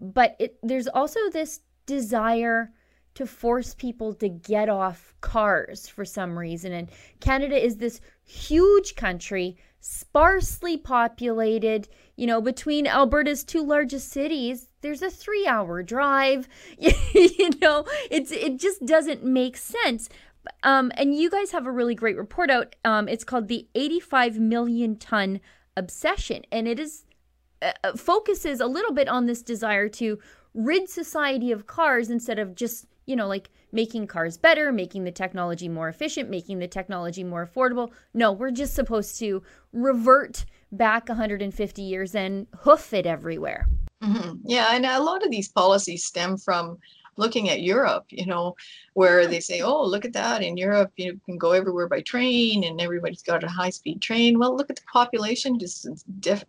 but 0.00 0.36
it, 0.38 0.58
there's 0.62 0.88
also 0.88 1.20
this 1.30 1.60
desire 1.86 2.72
to 3.16 3.26
force 3.26 3.74
people 3.74 4.12
to 4.12 4.28
get 4.28 4.68
off 4.68 5.14
cars 5.22 5.88
for 5.88 6.04
some 6.04 6.38
reason. 6.38 6.72
And 6.72 6.90
Canada 7.20 7.56
is 7.56 7.78
this 7.78 8.00
huge 8.24 8.94
country, 8.94 9.56
sparsely 9.80 10.76
populated. 10.76 11.88
You 12.16 12.26
know, 12.26 12.42
between 12.42 12.86
Alberta's 12.86 13.42
two 13.42 13.64
largest 13.64 14.10
cities, 14.10 14.68
there's 14.82 15.00
a 15.00 15.10
three-hour 15.10 15.82
drive. 15.82 16.46
you 16.78 17.50
know, 17.62 17.86
it's 18.10 18.32
it 18.32 18.60
just 18.60 18.84
doesn't 18.84 19.24
make 19.24 19.56
sense. 19.56 20.10
Um, 20.62 20.92
and 20.96 21.14
you 21.14 21.30
guys 21.30 21.50
have 21.52 21.66
a 21.66 21.70
really 21.70 21.94
great 21.94 22.16
report 22.16 22.50
out. 22.50 22.76
Um, 22.84 23.08
it's 23.08 23.24
called 23.24 23.48
the 23.48 23.66
85 23.74 24.38
million 24.38 24.96
ton 24.96 25.40
obsession, 25.76 26.42
and 26.50 26.66
it 26.66 26.80
is 26.80 27.04
uh, 27.62 27.72
uh, 27.84 27.96
focuses 27.96 28.60
a 28.60 28.66
little 28.66 28.92
bit 28.92 29.08
on 29.08 29.26
this 29.26 29.42
desire 29.42 29.88
to 29.88 30.18
rid 30.54 30.88
society 30.88 31.52
of 31.52 31.66
cars 31.66 32.10
instead 32.10 32.38
of 32.38 32.54
just, 32.54 32.86
you 33.06 33.16
know, 33.16 33.26
like 33.26 33.50
making 33.72 34.06
cars 34.06 34.36
better, 34.36 34.72
making 34.72 35.04
the 35.04 35.10
technology 35.10 35.68
more 35.68 35.88
efficient, 35.88 36.28
making 36.28 36.58
the 36.58 36.68
technology 36.68 37.24
more 37.24 37.46
affordable. 37.46 37.90
No, 38.14 38.32
we're 38.32 38.50
just 38.50 38.74
supposed 38.74 39.18
to 39.20 39.42
revert 39.72 40.44
back 40.72 41.08
150 41.08 41.82
years 41.82 42.14
and 42.14 42.46
hoof 42.60 42.92
it 42.92 43.06
everywhere. 43.06 43.66
Mm-hmm. 44.02 44.36
Yeah, 44.44 44.68
and 44.74 44.84
a 44.84 45.02
lot 45.02 45.24
of 45.24 45.30
these 45.30 45.48
policies 45.48 46.04
stem 46.04 46.36
from 46.36 46.78
looking 47.16 47.48
at 47.48 47.62
Europe, 47.62 48.04
you 48.10 48.26
know, 48.26 48.54
where 48.94 49.26
they 49.26 49.40
say, 49.40 49.62
oh, 49.62 49.84
look 49.84 50.04
at 50.04 50.12
that. 50.12 50.42
In 50.42 50.56
Europe, 50.56 50.92
you 50.96 51.20
can 51.24 51.38
go 51.38 51.52
everywhere 51.52 51.88
by 51.88 52.00
train 52.02 52.64
and 52.64 52.80
everybody's 52.80 53.22
got 53.22 53.44
a 53.44 53.48
high 53.48 53.70
speed 53.70 54.00
train. 54.00 54.38
Well, 54.38 54.56
look 54.56 54.70
at 54.70 54.76
the 54.76 54.82
population 54.92 55.58
distance, 55.58 56.04
def, 56.20 56.44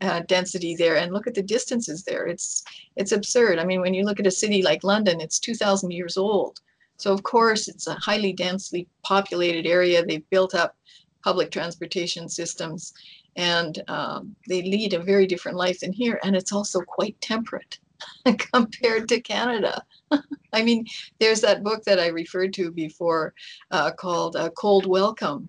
uh, 0.00 0.20
density 0.26 0.74
there 0.74 0.96
and 0.96 1.12
look 1.12 1.26
at 1.26 1.34
the 1.34 1.42
distances 1.42 2.02
there. 2.02 2.26
It's, 2.26 2.64
it's 2.96 3.12
absurd. 3.12 3.58
I 3.58 3.64
mean, 3.64 3.80
when 3.80 3.94
you 3.94 4.04
look 4.04 4.20
at 4.20 4.26
a 4.26 4.30
city 4.30 4.62
like 4.62 4.84
London, 4.84 5.20
it's 5.20 5.38
2,000 5.38 5.90
years 5.90 6.16
old. 6.16 6.60
So, 6.96 7.12
of 7.12 7.22
course, 7.22 7.68
it's 7.68 7.86
a 7.86 7.94
highly 7.94 8.32
densely 8.32 8.86
populated 9.02 9.66
area. 9.66 10.04
They've 10.04 10.28
built 10.30 10.54
up 10.54 10.76
public 11.24 11.50
transportation 11.50 12.28
systems 12.28 12.92
and 13.36 13.82
um, 13.88 14.36
they 14.48 14.62
lead 14.62 14.92
a 14.92 14.98
very 14.98 15.26
different 15.26 15.56
life 15.56 15.80
than 15.80 15.92
here. 15.92 16.20
And 16.22 16.36
it's 16.36 16.52
also 16.52 16.80
quite 16.80 17.20
temperate 17.20 17.78
compared 18.52 19.08
to 19.08 19.20
Canada. 19.20 19.82
I 20.52 20.62
mean, 20.62 20.86
there's 21.18 21.40
that 21.40 21.62
book 21.62 21.84
that 21.84 21.98
I 21.98 22.08
referred 22.08 22.52
to 22.54 22.70
before 22.70 23.34
uh, 23.70 23.92
called 23.92 24.36
uh, 24.36 24.50
Cold 24.50 24.86
Welcome 24.86 25.48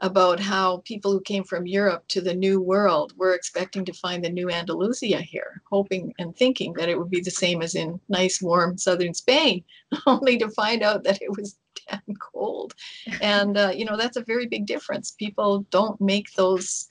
about 0.00 0.38
how 0.38 0.78
people 0.84 1.10
who 1.10 1.20
came 1.20 1.42
from 1.42 1.66
Europe 1.66 2.04
to 2.08 2.20
the 2.20 2.34
New 2.34 2.60
World 2.60 3.12
were 3.16 3.34
expecting 3.34 3.84
to 3.84 3.92
find 3.92 4.24
the 4.24 4.30
new 4.30 4.48
Andalusia 4.48 5.20
here, 5.20 5.60
hoping 5.68 6.14
and 6.18 6.36
thinking 6.36 6.72
that 6.74 6.88
it 6.88 6.96
would 6.96 7.10
be 7.10 7.20
the 7.20 7.30
same 7.30 7.62
as 7.62 7.74
in 7.74 8.00
nice, 8.08 8.40
warm 8.40 8.78
southern 8.78 9.12
Spain, 9.12 9.64
only 10.06 10.38
to 10.38 10.48
find 10.50 10.82
out 10.82 11.02
that 11.02 11.20
it 11.20 11.36
was 11.36 11.58
damn 11.88 12.14
cold. 12.20 12.74
And, 13.20 13.56
uh, 13.56 13.72
you 13.74 13.84
know, 13.84 13.96
that's 13.96 14.16
a 14.16 14.24
very 14.24 14.46
big 14.46 14.66
difference. 14.66 15.12
People 15.12 15.66
don't 15.70 16.00
make 16.00 16.32
those 16.34 16.90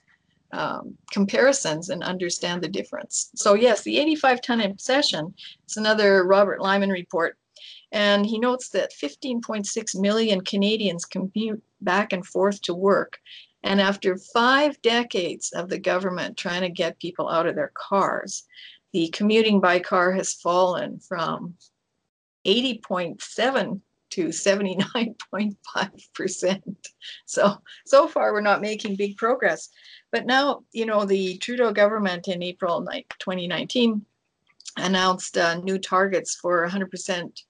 um, 0.51 0.97
comparisons 1.11 1.89
and 1.89 2.03
understand 2.03 2.61
the 2.61 2.67
difference. 2.67 3.31
So 3.35 3.53
yes, 3.53 3.83
the 3.83 3.99
85 3.99 4.41
ton 4.41 4.61
obsession 4.61 5.33
is 5.67 5.77
another 5.77 6.25
Robert 6.25 6.61
Lyman 6.61 6.89
report. 6.89 7.37
And 7.91 8.25
he 8.25 8.39
notes 8.39 8.69
that 8.69 8.91
15.6 8.93 9.99
million 9.99 10.41
Canadians 10.41 11.05
commute 11.05 11.63
back 11.81 12.11
and 12.11 12.25
forth 12.25 12.61
to 12.63 12.73
work. 12.73 13.17
And 13.63 13.81
after 13.81 14.17
five 14.17 14.81
decades 14.81 15.51
of 15.51 15.69
the 15.69 15.79
government 15.79 16.37
trying 16.37 16.61
to 16.61 16.69
get 16.69 16.99
people 16.99 17.29
out 17.29 17.47
of 17.47 17.55
their 17.55 17.71
cars, 17.73 18.43
the 18.93 19.09
commuting 19.09 19.59
by 19.59 19.79
car 19.79 20.11
has 20.11 20.33
fallen 20.33 20.99
from 20.99 21.55
80.7 22.45 23.81
to 24.17 24.27
79.5%. 24.29 26.75
So, 27.27 27.57
so 27.85 28.07
far, 28.07 28.33
we're 28.33 28.41
not 28.41 28.61
making 28.61 28.95
big 28.95 29.15
progress. 29.15 29.69
But 30.11 30.25
now, 30.25 30.63
you 30.71 30.87
know, 30.87 31.05
the 31.05 31.37
Trudeau 31.37 31.71
government 31.71 32.27
in 32.27 32.41
April 32.41 32.83
2019 33.19 34.03
announced 34.77 35.37
uh, 35.37 35.59
new 35.59 35.77
targets 35.77 36.33
for 36.33 36.67
100% 36.67 37.43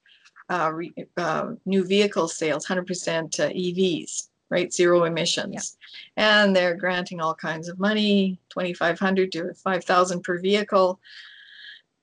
uh, 0.50 0.72
re, 0.74 0.94
uh, 1.16 1.52
new 1.66 1.86
vehicle 1.86 2.28
sales, 2.28 2.68
100% 2.68 3.40
uh, 3.40 3.48
EVs, 3.48 4.28
right? 4.50 4.74
Zero 4.74 5.06
emissions. 5.06 5.78
Yeah. 6.18 6.42
And 6.42 6.54
they're 6.54 6.76
granting 6.76 7.22
all 7.22 7.34
kinds 7.34 7.70
of 7.70 7.80
money, 7.80 8.42
2,500 8.50 9.32
to 9.32 9.54
5,000 9.54 10.22
per 10.22 10.42
vehicle. 10.42 11.00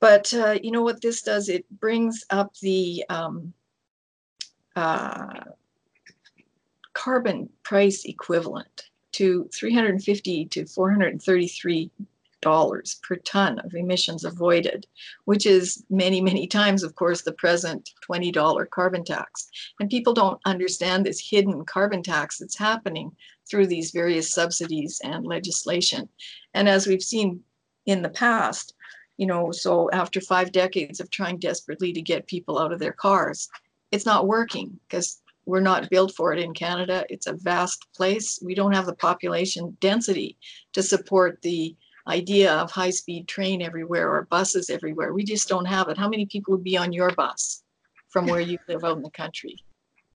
But 0.00 0.32
uh, 0.32 0.58
you 0.62 0.70
know 0.70 0.82
what 0.82 1.02
this 1.02 1.20
does? 1.20 1.50
It 1.50 1.66
brings 1.78 2.24
up 2.30 2.54
the 2.62 3.04
um, 3.10 3.52
uh, 4.76 5.40
carbon 6.92 7.48
price 7.62 8.04
equivalent 8.04 8.90
to 9.12 9.48
350 9.52 10.46
to 10.46 10.66
433 10.66 11.90
dollars 12.44 13.00
per 13.02 13.16
ton 13.16 13.58
of 13.60 13.74
emissions 13.74 14.22
avoided, 14.22 14.86
which 15.24 15.46
is 15.46 15.82
many, 15.88 16.20
many 16.20 16.46
times, 16.46 16.82
of 16.82 16.94
course, 16.94 17.22
the 17.22 17.32
present 17.32 17.90
$20 18.08 18.68
carbon 18.70 19.02
tax. 19.02 19.48
And 19.80 19.88
people 19.88 20.12
don't 20.12 20.38
understand 20.44 21.06
this 21.06 21.26
hidden 21.26 21.64
carbon 21.64 22.02
tax 22.02 22.38
that's 22.38 22.58
happening 22.58 23.16
through 23.48 23.66
these 23.68 23.92
various 23.92 24.30
subsidies 24.30 25.00
and 25.02 25.26
legislation. 25.26 26.06
And 26.52 26.68
as 26.68 26.86
we've 26.86 27.02
seen 27.02 27.40
in 27.86 28.02
the 28.02 28.10
past, 28.10 28.74
you 29.16 29.26
know, 29.26 29.50
so 29.50 29.88
after 29.92 30.20
five 30.20 30.52
decades 30.52 31.00
of 31.00 31.08
trying 31.08 31.38
desperately 31.38 31.92
to 31.94 32.02
get 32.02 32.26
people 32.26 32.58
out 32.58 32.72
of 32.72 32.78
their 32.78 32.92
cars, 32.92 33.48
it's 33.94 34.06
not 34.06 34.26
working 34.26 34.78
because 34.88 35.22
we're 35.46 35.60
not 35.60 35.90
built 35.90 36.14
for 36.14 36.32
it 36.32 36.40
in 36.40 36.52
Canada. 36.54 37.04
It's 37.08 37.26
a 37.26 37.34
vast 37.34 37.86
place. 37.94 38.40
We 38.42 38.54
don't 38.54 38.72
have 38.72 38.86
the 38.86 38.94
population 38.96 39.76
density 39.80 40.36
to 40.72 40.82
support 40.82 41.40
the 41.42 41.76
idea 42.08 42.52
of 42.52 42.70
high 42.70 42.90
speed 42.90 43.28
train 43.28 43.62
everywhere 43.62 44.10
or 44.10 44.26
buses 44.30 44.68
everywhere. 44.68 45.12
We 45.12 45.24
just 45.24 45.48
don't 45.48 45.64
have 45.66 45.88
it. 45.88 45.98
How 45.98 46.08
many 46.08 46.26
people 46.26 46.52
would 46.52 46.64
be 46.64 46.76
on 46.76 46.92
your 46.92 47.10
bus 47.12 47.62
from 48.08 48.26
where 48.26 48.40
you 48.40 48.58
live 48.68 48.84
out 48.84 48.96
in 48.96 49.02
the 49.02 49.10
country? 49.10 49.56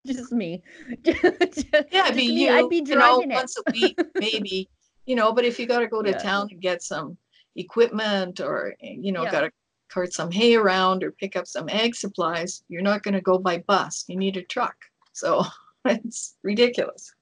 Just 0.05 0.31
me. 0.31 0.61
yeah, 1.03 2.03
I'd 2.03 2.15
be 2.15 2.23
you. 2.23 2.51
I'd 2.51 2.69
be 2.69 2.81
driving 2.81 3.21
you 3.21 3.27
know, 3.27 3.35
once 3.35 3.57
a 3.57 3.71
week, 3.71 3.99
maybe. 4.15 4.69
You 5.05 5.15
know, 5.15 5.33
but 5.33 5.43
if 5.43 5.59
you 5.59 5.65
got 5.65 5.79
to 5.79 5.87
go 5.87 6.03
to 6.03 6.11
yeah. 6.11 6.19
town 6.19 6.49
and 6.51 6.61
get 6.61 6.83
some 6.83 7.17
equipment 7.55 8.39
or 8.39 8.75
you 8.79 9.11
know 9.11 9.23
yeah. 9.23 9.31
got 9.31 9.41
to 9.41 9.51
cart 9.89 10.13
some 10.13 10.31
hay 10.31 10.55
around 10.55 11.03
or 11.03 11.11
pick 11.11 11.35
up 11.35 11.47
some 11.47 11.69
ag 11.69 11.95
supplies, 11.95 12.63
you're 12.69 12.81
not 12.81 13.03
going 13.03 13.13
to 13.13 13.21
go 13.21 13.37
by 13.37 13.59
bus. 13.59 14.05
You 14.07 14.15
need 14.15 14.37
a 14.37 14.43
truck. 14.43 14.75
So 15.13 15.43
it's 15.85 16.35
ridiculous. 16.43 17.13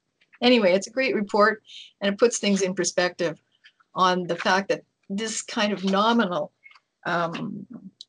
Anyway, 0.41 0.73
it's 0.73 0.87
a 0.87 0.91
great 0.91 1.15
report 1.15 1.63
and 2.01 2.13
it 2.13 2.19
puts 2.19 2.37
things 2.37 2.61
in 2.61 2.75
perspective 2.75 3.41
on 3.95 4.27
the 4.27 4.35
fact 4.35 4.69
that 4.69 4.83
this 5.09 5.41
kind 5.41 5.73
of 5.73 5.83
nominal, 5.83 6.51
um, 7.05 7.65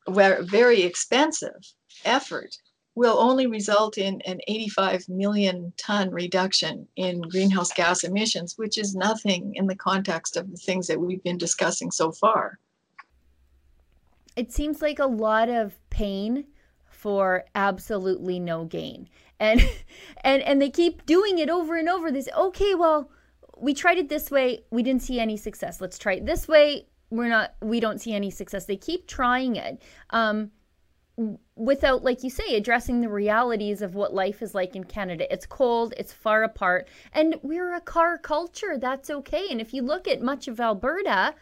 very 0.07 0.83
expensive 0.83 1.73
effort 2.05 2.55
will 2.95 3.17
only 3.17 3.47
result 3.47 3.97
in 3.97 4.21
an 4.21 4.41
85 4.47 5.07
million 5.07 5.71
ton 5.77 6.11
reduction 6.11 6.87
in 6.97 7.21
greenhouse 7.21 7.71
gas 7.71 8.03
emissions, 8.03 8.57
which 8.57 8.77
is 8.77 8.95
nothing 8.95 9.55
in 9.55 9.67
the 9.67 9.75
context 9.75 10.35
of 10.35 10.51
the 10.51 10.57
things 10.57 10.87
that 10.87 10.99
we've 10.99 11.23
been 11.23 11.37
discussing 11.37 11.91
so 11.91 12.11
far 12.11 12.59
it 14.35 14.51
seems 14.51 14.81
like 14.81 14.99
a 14.99 15.05
lot 15.05 15.49
of 15.49 15.77
pain 15.89 16.45
for 16.85 17.45
absolutely 17.55 18.39
no 18.39 18.65
gain. 18.65 19.09
And 19.39 19.61
and 20.23 20.41
and 20.43 20.61
they 20.61 20.69
keep 20.69 21.05
doing 21.05 21.39
it 21.39 21.49
over 21.49 21.77
and 21.77 21.89
over. 21.89 22.11
This 22.11 22.29
okay, 22.35 22.75
well, 22.75 23.09
we 23.57 23.73
tried 23.73 23.97
it 23.97 24.09
this 24.09 24.29
way, 24.31 24.61
we 24.71 24.83
didn't 24.83 25.01
see 25.01 25.19
any 25.19 25.37
success. 25.37 25.81
Let's 25.81 25.97
try 25.97 26.13
it 26.13 26.25
this 26.25 26.47
way. 26.47 26.87
We're 27.09 27.29
not 27.29 27.53
we 27.61 27.79
don't 27.79 27.99
see 27.99 28.13
any 28.13 28.31
success. 28.31 28.65
They 28.65 28.77
keep 28.77 29.07
trying 29.07 29.55
it. 29.55 29.81
Um 30.09 30.51
without 31.55 32.03
like 32.03 32.23
you 32.23 32.29
say 32.29 32.55
addressing 32.55 33.01
the 33.01 33.09
realities 33.09 33.81
of 33.81 33.93
what 33.95 34.13
life 34.13 34.41
is 34.41 34.55
like 34.55 34.75
in 34.75 34.83
Canada. 34.83 35.31
It's 35.31 35.45
cold, 35.45 35.93
it's 35.97 36.13
far 36.13 36.43
apart, 36.43 36.87
and 37.13 37.35
we're 37.41 37.73
a 37.73 37.81
car 37.81 38.17
culture. 38.17 38.77
That's 38.77 39.09
okay. 39.09 39.47
And 39.51 39.59
if 39.59 39.73
you 39.73 39.81
look 39.81 40.07
at 40.07 40.21
much 40.21 40.47
of 40.47 40.59
Alberta, 40.59 41.35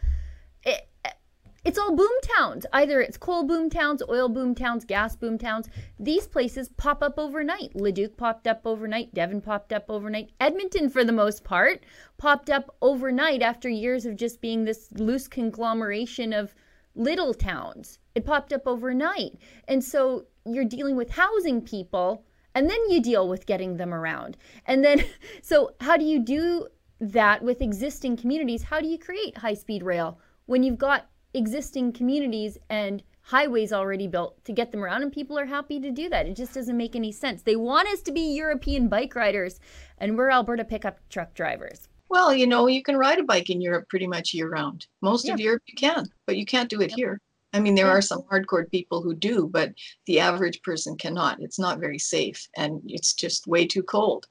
it's 1.64 1.78
all 1.78 1.94
boom 1.94 2.10
towns. 2.22 2.66
Either 2.72 3.00
it's 3.00 3.16
coal 3.16 3.44
boom 3.44 3.68
towns, 3.68 4.02
oil 4.08 4.28
boom 4.28 4.54
towns, 4.54 4.84
gas 4.84 5.16
boom 5.16 5.38
towns. 5.38 5.68
These 5.98 6.26
places 6.26 6.68
pop 6.76 7.02
up 7.02 7.18
overnight. 7.18 7.74
Leduc 7.74 8.16
popped 8.16 8.46
up 8.46 8.62
overnight. 8.64 9.12
Devon 9.12 9.40
popped 9.40 9.72
up 9.72 9.86
overnight. 9.88 10.30
Edmonton, 10.40 10.88
for 10.88 11.04
the 11.04 11.12
most 11.12 11.44
part, 11.44 11.84
popped 12.16 12.48
up 12.48 12.76
overnight 12.80 13.42
after 13.42 13.68
years 13.68 14.06
of 14.06 14.16
just 14.16 14.40
being 14.40 14.64
this 14.64 14.88
loose 14.92 15.26
conglomeration 15.28 16.32
of 16.32 16.54
little 16.94 17.34
towns. 17.34 17.98
It 18.14 18.24
popped 18.24 18.52
up 18.52 18.62
overnight. 18.66 19.38
And 19.66 19.82
so 19.82 20.26
you're 20.44 20.64
dealing 20.64 20.96
with 20.96 21.10
housing 21.10 21.60
people 21.60 22.24
and 22.54 22.68
then 22.68 22.90
you 22.90 23.00
deal 23.00 23.28
with 23.28 23.46
getting 23.46 23.76
them 23.76 23.94
around. 23.94 24.36
And 24.66 24.84
then, 24.84 25.04
so 25.42 25.72
how 25.80 25.96
do 25.96 26.04
you 26.04 26.18
do 26.18 26.68
that 27.00 27.42
with 27.42 27.62
existing 27.62 28.16
communities? 28.16 28.64
How 28.64 28.80
do 28.80 28.88
you 28.88 28.98
create 28.98 29.36
high 29.38 29.54
speed 29.54 29.82
rail 29.82 30.18
when 30.46 30.62
you've 30.62 30.78
got 30.78 31.08
existing 31.34 31.92
communities 31.92 32.58
and 32.70 33.02
highways 33.22 33.72
already 33.72 34.06
built 34.06 34.42
to 34.44 34.52
get 34.52 34.72
them 34.72 34.82
around 34.82 35.02
and 35.02 35.12
people 35.12 35.38
are 35.38 35.44
happy 35.44 35.78
to 35.78 35.90
do 35.90 36.08
that. 36.08 36.26
It 36.26 36.34
just 36.34 36.54
doesn't 36.54 36.76
make 36.76 36.96
any 36.96 37.12
sense. 37.12 37.42
They 37.42 37.56
want 37.56 37.88
us 37.88 38.00
to 38.02 38.12
be 38.12 38.34
European 38.34 38.88
bike 38.88 39.14
riders 39.14 39.60
and 39.98 40.16
we're 40.16 40.30
Alberta 40.30 40.64
pickup 40.64 40.98
truck 41.10 41.34
drivers. 41.34 41.88
Well, 42.08 42.32
you 42.32 42.46
know, 42.46 42.68
you 42.68 42.82
can 42.82 42.96
ride 42.96 43.18
a 43.18 43.24
bike 43.24 43.50
in 43.50 43.60
Europe 43.60 43.88
pretty 43.90 44.06
much 44.06 44.32
year 44.32 44.48
round. 44.48 44.86
Most 45.02 45.26
yeah. 45.26 45.34
of 45.34 45.40
Europe 45.40 45.62
you 45.66 45.74
can, 45.74 46.06
but 46.26 46.38
you 46.38 46.46
can't 46.46 46.70
do 46.70 46.80
it 46.80 46.90
here. 46.90 47.20
I 47.52 47.60
mean, 47.60 47.74
there 47.74 47.86
yeah. 47.86 47.92
are 47.92 48.02
some 48.02 48.22
hardcore 48.22 48.70
people 48.70 49.02
who 49.02 49.14
do, 49.14 49.46
but 49.46 49.72
the 50.06 50.20
average 50.20 50.62
person 50.62 50.96
cannot. 50.96 51.40
It's 51.40 51.58
not 51.58 51.80
very 51.80 51.98
safe 51.98 52.46
and 52.56 52.80
it's 52.86 53.12
just 53.12 53.46
way 53.46 53.66
too 53.66 53.82
cold. 53.82 54.26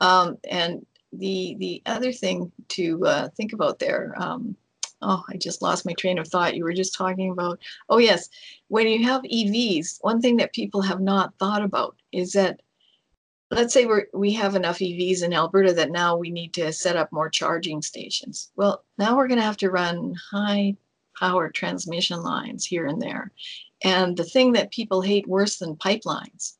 Um, 0.00 0.38
and 0.50 0.86
the 1.12 1.56
the 1.58 1.82
other 1.86 2.12
thing 2.12 2.52
to 2.68 3.04
uh, 3.04 3.28
think 3.36 3.52
about 3.52 3.78
there, 3.78 4.14
um, 4.16 4.56
oh, 5.02 5.24
I 5.28 5.36
just 5.36 5.62
lost 5.62 5.86
my 5.86 5.92
train 5.94 6.18
of 6.18 6.28
thought. 6.28 6.56
You 6.56 6.64
were 6.64 6.72
just 6.72 6.94
talking 6.94 7.30
about, 7.30 7.60
oh, 7.88 7.98
yes, 7.98 8.28
when 8.68 8.86
you 8.86 9.04
have 9.04 9.22
EVs, 9.22 9.98
one 10.02 10.20
thing 10.20 10.36
that 10.38 10.52
people 10.52 10.82
have 10.82 11.00
not 11.00 11.34
thought 11.38 11.62
about 11.62 11.96
is 12.12 12.32
that 12.32 12.60
let's 13.50 13.74
say 13.74 13.84
we 13.84 14.02
we 14.14 14.32
have 14.32 14.54
enough 14.54 14.78
EVs 14.78 15.22
in 15.22 15.32
Alberta 15.32 15.72
that 15.72 15.90
now 15.90 16.16
we 16.16 16.30
need 16.30 16.54
to 16.54 16.72
set 16.72 16.96
up 16.96 17.12
more 17.12 17.28
charging 17.28 17.82
stations. 17.82 18.50
Well, 18.56 18.84
now 18.98 19.16
we're 19.16 19.28
going 19.28 19.40
to 19.40 19.44
have 19.46 19.56
to 19.58 19.70
run 19.70 20.14
high 20.30 20.76
power 21.18 21.50
transmission 21.50 22.22
lines 22.22 22.64
here 22.64 22.86
and 22.86 23.00
there. 23.00 23.32
And 23.82 24.16
the 24.16 24.24
thing 24.24 24.52
that 24.52 24.70
people 24.70 25.00
hate 25.00 25.26
worse 25.26 25.58
than 25.58 25.76
pipelines 25.76 26.54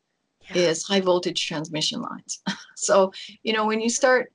yeah. 0.50 0.62
is 0.62 0.83
high 0.83 1.00
voltage 1.00 1.46
transmission 1.46 2.03
lines. 2.03 2.40
so, 2.76 3.12
you 3.42 3.53
know, 3.53 3.66
when 3.66 3.81
you 3.81 3.90
start 3.90 4.33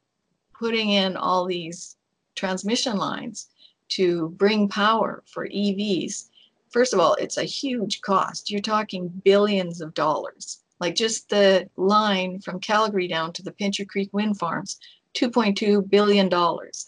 putting 0.58 0.90
in 0.90 1.18
all 1.18 1.46
these 1.46 1.98
transmission 2.36 2.98
lines 2.98 3.50
to 3.90 4.30
bring 4.30 4.68
power 4.68 5.24
for 5.26 5.48
EVs, 5.48 6.30
first 6.70 6.94
of 6.94 7.00
all, 7.00 7.16
it's 7.16 7.38
a 7.38 7.44
huge 7.44 8.02
cost. 8.02 8.50
You're 8.52 8.62
talking 8.62 9.08
billions 9.24 9.82
of 9.82 9.94
dollars. 9.94 10.60
Like 10.80 10.96
just 10.96 11.30
the 11.30 11.70
line 11.78 12.40
from 12.40 12.60
Calgary 12.60 13.08
down 13.08 13.32
to 13.34 13.44
the 13.44 13.52
Pincher 13.52 13.86
Creek 13.86 14.10
wind 14.12 14.38
farms, 14.38 14.78
$2.2 15.16 15.90
billion. 15.90 16.30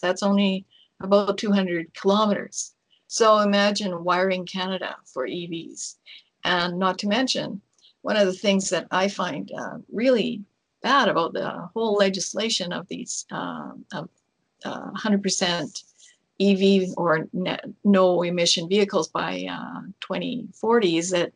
That's 0.02 0.22
only 0.22 0.66
about 1.00 1.38
200 1.38 1.94
kilometers. 1.94 2.74
So 3.06 3.38
imagine 3.38 4.04
wiring 4.04 4.44
Canada 4.44 4.96
for 5.06 5.26
EVs. 5.26 5.96
And 6.44 6.78
not 6.78 6.98
to 6.98 7.08
mention, 7.08 7.62
one 8.02 8.16
of 8.16 8.26
the 8.26 8.32
things 8.32 8.68
that 8.70 8.86
I 8.90 9.08
find 9.08 9.50
uh, 9.58 9.78
really 9.90 10.42
bad 10.82 11.08
about 11.08 11.32
the 11.32 11.68
whole 11.74 11.94
legislation 11.94 12.72
of 12.72 12.86
these 12.88 13.26
uh, 13.32 13.70
of, 13.92 14.08
uh, 14.64 14.90
100% 14.92 15.82
EV 16.40 16.94
or 16.96 17.28
no 17.84 18.22
emission 18.22 18.68
vehicles 18.68 19.08
by 19.08 19.46
uh, 19.50 19.80
2040 20.00 20.98
is 20.98 21.10
that 21.10 21.32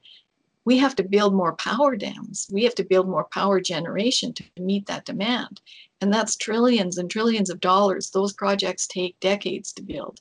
we 0.64 0.78
have 0.78 0.94
to 0.96 1.02
build 1.02 1.34
more 1.34 1.54
power 1.54 1.96
dams. 1.96 2.48
We 2.52 2.62
have 2.64 2.74
to 2.76 2.84
build 2.84 3.08
more 3.08 3.24
power 3.24 3.60
generation 3.60 4.32
to 4.34 4.44
meet 4.60 4.86
that 4.86 5.04
demand. 5.04 5.60
And 6.00 6.12
that's 6.12 6.36
trillions 6.36 6.98
and 6.98 7.10
trillions 7.10 7.50
of 7.50 7.60
dollars. 7.60 8.10
Those 8.10 8.32
projects 8.32 8.86
take 8.86 9.18
decades 9.18 9.72
to 9.72 9.82
build. 9.82 10.20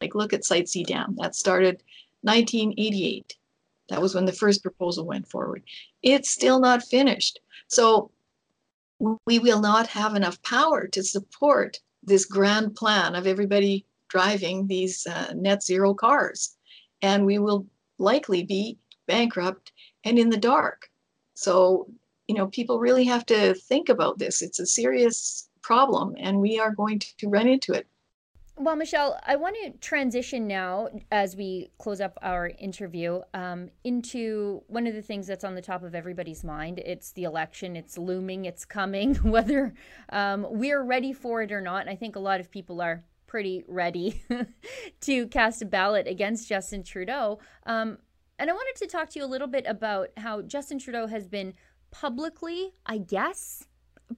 Like 0.00 0.14
look 0.14 0.32
at 0.32 0.44
Site 0.44 0.68
C 0.68 0.82
Dam. 0.82 1.16
That 1.18 1.34
started 1.34 1.82
1988. 2.22 3.36
That 3.88 4.00
was 4.00 4.14
when 4.14 4.24
the 4.24 4.32
first 4.32 4.62
proposal 4.62 5.04
went 5.04 5.28
forward. 5.28 5.62
It's 6.02 6.30
still 6.30 6.58
not 6.58 6.82
finished. 6.82 7.40
So 7.66 8.10
we 9.26 9.38
will 9.38 9.60
not 9.60 9.88
have 9.88 10.14
enough 10.14 10.42
power 10.42 10.86
to 10.86 11.02
support 11.02 11.80
this 12.02 12.24
grand 12.24 12.76
plan 12.76 13.14
of 13.14 13.26
everybody 13.26 13.84
driving 14.12 14.66
these 14.66 15.06
uh, 15.06 15.32
net 15.34 15.62
zero 15.62 15.94
cars. 15.94 16.56
And 17.00 17.24
we 17.24 17.38
will 17.38 17.66
likely 17.98 18.42
be 18.44 18.78
bankrupt 19.08 19.72
and 20.04 20.18
in 20.18 20.28
the 20.28 20.36
dark. 20.36 20.88
So, 21.34 21.88
you 22.28 22.34
know, 22.34 22.48
people 22.48 22.78
really 22.78 23.04
have 23.04 23.24
to 23.26 23.54
think 23.54 23.88
about 23.88 24.18
this. 24.18 24.42
It's 24.42 24.60
a 24.60 24.66
serious 24.66 25.48
problem, 25.62 26.14
and 26.18 26.40
we 26.40 26.60
are 26.60 26.74
going 26.74 26.98
to 26.98 27.28
run 27.28 27.48
into 27.48 27.72
it. 27.72 27.86
Well, 28.58 28.76
Michelle, 28.76 29.18
I 29.26 29.36
want 29.36 29.56
to 29.64 29.70
transition 29.78 30.46
now 30.46 30.88
as 31.10 31.34
we 31.34 31.70
close 31.78 32.02
up 32.02 32.18
our 32.20 32.48
interview 32.58 33.22
um, 33.32 33.70
into 33.82 34.62
one 34.66 34.86
of 34.86 34.94
the 34.94 35.00
things 35.00 35.26
that's 35.26 35.42
on 35.42 35.54
the 35.54 35.62
top 35.62 35.82
of 35.82 35.94
everybody's 35.94 36.44
mind. 36.44 36.78
It's 36.84 37.12
the 37.12 37.24
election, 37.24 37.76
it's 37.76 37.96
looming, 37.96 38.44
it's 38.44 38.66
coming, 38.66 39.14
whether 39.36 39.72
um, 40.10 40.46
we're 40.50 40.82
ready 40.82 41.14
for 41.14 41.40
it 41.40 41.50
or 41.50 41.62
not. 41.62 41.80
And 41.80 41.90
I 41.90 41.96
think 41.96 42.14
a 42.14 42.20
lot 42.20 42.40
of 42.40 42.50
people 42.50 42.82
are 42.82 43.02
pretty 43.32 43.64
ready 43.66 44.22
to 45.00 45.26
cast 45.28 45.62
a 45.62 45.64
ballot 45.64 46.06
against 46.06 46.50
Justin 46.50 46.82
Trudeau. 46.82 47.38
Um, 47.64 47.96
and 48.38 48.50
I 48.50 48.52
wanted 48.52 48.78
to 48.84 48.86
talk 48.86 49.08
to 49.08 49.18
you 49.18 49.24
a 49.24 49.26
little 49.26 49.46
bit 49.46 49.64
about 49.66 50.10
how 50.18 50.42
Justin 50.42 50.78
Trudeau 50.78 51.06
has 51.06 51.28
been 51.28 51.54
publicly, 51.90 52.74
I 52.84 52.98
guess, 52.98 53.66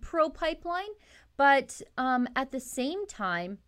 pro 0.00 0.30
pipeline, 0.30 0.90
but 1.36 1.80
um, 1.96 2.26
at 2.34 2.50
the 2.50 2.58
same 2.58 3.06
time, 3.06 3.58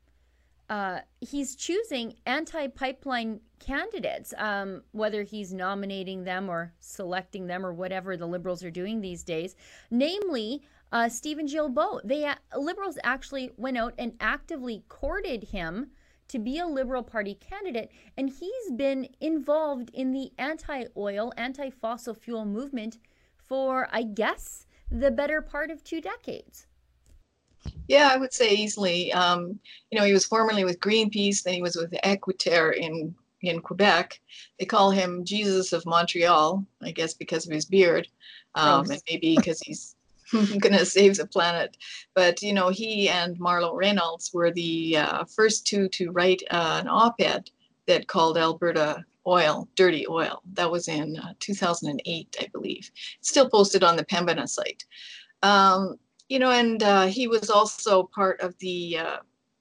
uh, 0.69 0.99
he's 1.21 1.55
choosing 1.55 2.15
anti 2.27 2.67
pipeline 2.67 3.39
candidates, 3.61 4.35
um, 4.39 4.83
whether 4.91 5.23
he's 5.23 5.55
nominating 5.55 6.25
them 6.25 6.51
or 6.51 6.73
selecting 6.81 7.47
them 7.47 7.65
or 7.65 7.73
whatever 7.73 8.17
the 8.17 8.27
liberals 8.27 8.65
are 8.65 8.71
doing 8.73 9.01
these 9.01 9.23
days, 9.23 9.55
namely 9.93 10.63
uh, 10.93 11.09
Steven 11.09 11.47
Guilbeault. 11.47 12.03
The 12.05 12.27
uh, 12.27 12.59
liberals 12.59 12.99
actually 13.05 13.51
went 13.57 13.77
out 13.77 13.95
and 13.99 14.15
actively 14.21 14.85
courted 14.89 15.45
him 15.45 15.91
to 16.29 16.39
be 16.39 16.59
a 16.59 16.67
Liberal 16.67 17.03
Party 17.03 17.35
candidate, 17.35 17.91
and 18.17 18.29
he's 18.29 18.71
been 18.77 19.09
involved 19.21 19.91
in 19.95 20.13
the 20.13 20.33
anti 20.39 20.85
oil, 20.97 21.33
anti 21.37 21.71
fossil 21.71 22.15
fuel 22.15 22.45
movement 22.45 22.99
for, 23.37 23.89
I 23.93 24.03
guess, 24.03 24.67
the 24.91 25.11
better 25.11 25.41
part 25.41 25.71
of 25.71 25.85
two 25.85 26.01
decades. 26.01 26.67
Yeah, 27.89 28.09
I 28.13 28.17
would 28.17 28.33
say 28.33 28.51
easily. 28.55 29.13
Um, 29.13 29.59
you 29.91 29.99
know, 29.99 30.05
he 30.05 30.13
was 30.13 30.25
formerly 30.25 30.65
with 30.65 30.81
Greenpeace, 30.81 31.43
then 31.43 31.55
he 31.55 31.63
was 31.63 31.77
with 31.77 31.93
Équiterre 32.05 32.77
in 32.77 33.15
in 33.43 33.61
Quebec. 33.61 34.21
They 34.59 34.65
call 34.65 34.91
him 34.91 35.25
Jesus 35.25 35.73
of 35.73 35.85
Montreal, 35.87 36.65
I 36.83 36.91
guess 36.91 37.15
because 37.15 37.47
of 37.47 37.53
his 37.53 37.65
beard, 37.65 38.09
um, 38.55 38.91
and 38.91 39.01
maybe 39.09 39.37
because 39.37 39.61
he's 39.61 39.96
going 40.33 40.77
to 40.77 40.87
save 40.87 41.17
the 41.17 41.27
planet. 41.27 41.77
But 42.15 42.43
you 42.43 42.53
know, 42.53 42.69
he 42.69 43.09
and 43.09 43.39
Marlo 43.39 43.77
Raynolds 43.77 44.31
were 44.33 44.51
the 44.51 44.99
uh, 44.99 45.25
first 45.25 45.67
two 45.67 45.89
to 45.91 46.11
write 46.11 46.43
uh, 46.51 46.79
an 46.83 46.89
op-ed 46.89 47.51
that 47.87 48.09
called 48.09 48.39
Alberta 48.39 49.05
oil 49.27 49.69
dirty 49.75 50.07
oil. 50.09 50.43
That 50.53 50.71
was 50.71 50.89
in 50.89 51.17
uh, 51.17 51.35
2008, 51.41 52.37
I 52.41 52.47
believe. 52.53 52.91
Still 53.21 53.49
posted 53.49 53.83
on 53.83 53.97
the 53.97 54.05
Pembina 54.05 54.49
site. 54.49 54.85
Um, 55.43 55.97
you 56.29 56.39
know, 56.39 56.51
and 56.51 56.83
uh, 56.83 57.07
he 57.07 57.29
was 57.29 57.51
also 57.51 58.05
part 58.15 58.41
of 58.41 58.57
the 58.59 58.99
uh, 58.99 59.17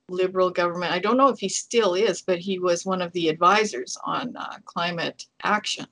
liberal 0.09 0.49
government. 0.49 0.93
I 0.93 0.99
don't 0.99 1.17
know 1.17 1.29
if 1.29 1.39
he 1.39 1.49
still 1.49 1.93
is, 1.93 2.21
but 2.21 2.39
he 2.39 2.59
was 2.59 2.85
one 2.85 3.01
of 3.01 3.11
the 3.13 3.29
advisors 3.29 3.97
on 4.05 4.35
uh, 4.35 4.57
climate 4.65 5.25
action. 5.43 5.85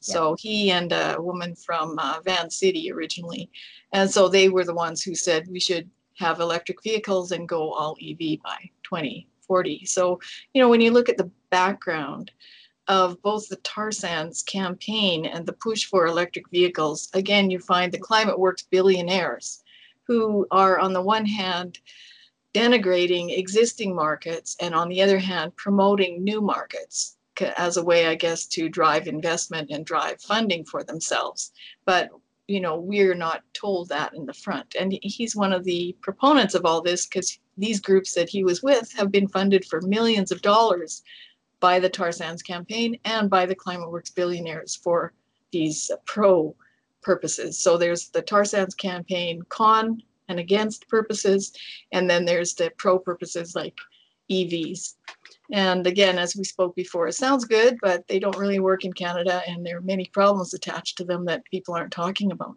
So 0.00 0.36
he 0.38 0.70
and 0.70 0.92
a 0.92 1.16
woman 1.18 1.54
from 1.54 1.98
uh, 1.98 2.20
Van 2.24 2.50
City 2.50 2.90
originally, 2.92 3.50
and 3.92 4.10
so 4.10 4.28
they 4.28 4.48
were 4.48 4.64
the 4.64 4.74
ones 4.74 5.02
who 5.02 5.14
said 5.14 5.48
we 5.48 5.60
should 5.60 5.90
have 6.18 6.40
electric 6.40 6.82
vehicles 6.82 7.32
and 7.32 7.48
go 7.48 7.72
all 7.72 7.96
EV 8.02 8.40
by 8.42 8.70
2040. 8.84 9.84
So 9.86 10.20
you 10.54 10.62
know 10.62 10.68
when 10.68 10.80
you 10.80 10.92
look 10.92 11.08
at 11.08 11.16
the 11.16 11.30
background 11.50 12.30
of 12.86 13.20
both 13.22 13.48
the 13.48 13.56
tar 13.56 13.92
sands 13.92 14.42
campaign 14.42 15.26
and 15.26 15.44
the 15.44 15.52
push 15.52 15.84
for 15.84 16.06
electric 16.06 16.48
vehicles, 16.50 17.08
again 17.14 17.50
you 17.50 17.58
find 17.58 17.92
the 17.92 17.98
climate 17.98 18.38
works 18.38 18.62
billionaires 18.62 19.62
who 20.06 20.46
are 20.50 20.78
on 20.78 20.92
the 20.92 21.02
one 21.02 21.26
hand 21.26 21.78
denigrating 22.54 23.36
existing 23.36 23.94
markets 23.94 24.56
and 24.60 24.74
on 24.74 24.88
the 24.88 25.02
other 25.02 25.18
hand 25.18 25.54
promoting 25.56 26.24
new 26.24 26.40
markets 26.40 27.17
as 27.42 27.76
a 27.76 27.84
way, 27.84 28.06
I 28.06 28.14
guess, 28.14 28.46
to 28.46 28.68
drive 28.68 29.06
investment 29.06 29.70
and 29.70 29.84
drive 29.84 30.20
funding 30.20 30.64
for 30.64 30.82
themselves. 30.84 31.52
But 31.84 32.10
you 32.48 32.60
know, 32.60 32.78
we're 32.80 33.14
not 33.14 33.42
told 33.52 33.90
that 33.90 34.14
in 34.14 34.24
the 34.24 34.32
front. 34.32 34.74
And 34.78 34.98
he's 35.02 35.36
one 35.36 35.52
of 35.52 35.64
the 35.64 35.94
proponents 36.00 36.54
of 36.54 36.64
all 36.64 36.80
this 36.80 37.06
because 37.06 37.38
these 37.58 37.78
groups 37.78 38.14
that 38.14 38.30
he 38.30 38.42
was 38.42 38.62
with 38.62 38.90
have 38.94 39.12
been 39.12 39.28
funded 39.28 39.66
for 39.66 39.82
millions 39.82 40.32
of 40.32 40.40
dollars 40.40 41.02
by 41.60 41.78
the 41.78 41.90
Tar 41.90 42.10
Sands 42.10 42.42
campaign 42.42 42.98
and 43.04 43.28
by 43.28 43.44
the 43.44 43.54
Climate 43.54 43.90
Works 43.90 44.10
billionaires 44.10 44.76
for 44.76 45.12
these 45.52 45.90
pro 46.06 46.54
purposes. 47.02 47.58
So 47.58 47.76
there's 47.76 48.08
the 48.08 48.22
Tar 48.22 48.44
Sands 48.44 48.74
campaign 48.74 49.42
con 49.50 50.02
and 50.28 50.38
against 50.38 50.88
purposes, 50.88 51.52
and 51.92 52.08
then 52.08 52.24
there's 52.24 52.54
the 52.54 52.70
pro 52.76 52.98
purposes 52.98 53.54
like 53.54 53.76
EVs. 54.30 54.94
And 55.50 55.86
again, 55.86 56.18
as 56.18 56.36
we 56.36 56.44
spoke 56.44 56.76
before, 56.76 57.06
it 57.08 57.14
sounds 57.14 57.44
good, 57.44 57.78
but 57.80 58.06
they 58.06 58.18
don't 58.18 58.36
really 58.36 58.60
work 58.60 58.84
in 58.84 58.92
Canada, 58.92 59.42
and 59.46 59.64
there 59.64 59.78
are 59.78 59.82
many 59.82 60.04
problems 60.06 60.52
attached 60.52 60.98
to 60.98 61.04
them 61.04 61.24
that 61.24 61.44
people 61.46 61.74
aren't 61.74 61.92
talking 61.92 62.32
about. 62.32 62.56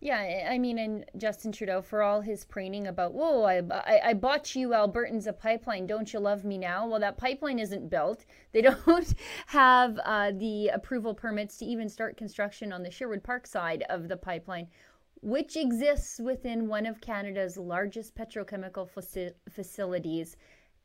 Yeah, 0.00 0.46
I 0.50 0.58
mean, 0.58 0.78
and 0.78 1.04
Justin 1.16 1.52
Trudeau, 1.52 1.80
for 1.80 2.02
all 2.02 2.20
his 2.20 2.44
preening 2.44 2.86
about, 2.86 3.14
whoa, 3.14 3.42
I, 3.44 3.62
I, 3.70 4.00
I 4.10 4.14
bought 4.14 4.54
you 4.54 4.68
Albertans 4.68 5.26
a 5.26 5.32
pipeline, 5.32 5.86
don't 5.86 6.12
you 6.12 6.20
love 6.20 6.44
me 6.44 6.58
now? 6.58 6.86
Well, 6.86 7.00
that 7.00 7.16
pipeline 7.16 7.58
isn't 7.58 7.88
built. 7.88 8.24
They 8.52 8.62
don't 8.62 9.14
have 9.46 9.98
uh, 10.04 10.32
the 10.34 10.68
approval 10.68 11.12
permits 11.12 11.58
to 11.58 11.66
even 11.66 11.90
start 11.90 12.16
construction 12.16 12.72
on 12.72 12.82
the 12.82 12.90
Sherwood 12.90 13.22
Park 13.22 13.46
side 13.46 13.84
of 13.90 14.08
the 14.08 14.16
pipeline, 14.16 14.68
which 15.20 15.56
exists 15.56 16.20
within 16.20 16.68
one 16.68 16.86
of 16.86 17.00
Canada's 17.00 17.58
largest 17.58 18.14
petrochemical 18.14 18.88
faci- 18.88 19.34
facilities 19.50 20.36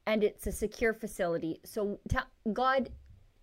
and 0.07 0.23
it's 0.23 0.47
a 0.47 0.51
secure 0.51 0.93
facility. 0.93 1.59
So, 1.63 1.99
God 2.53 2.89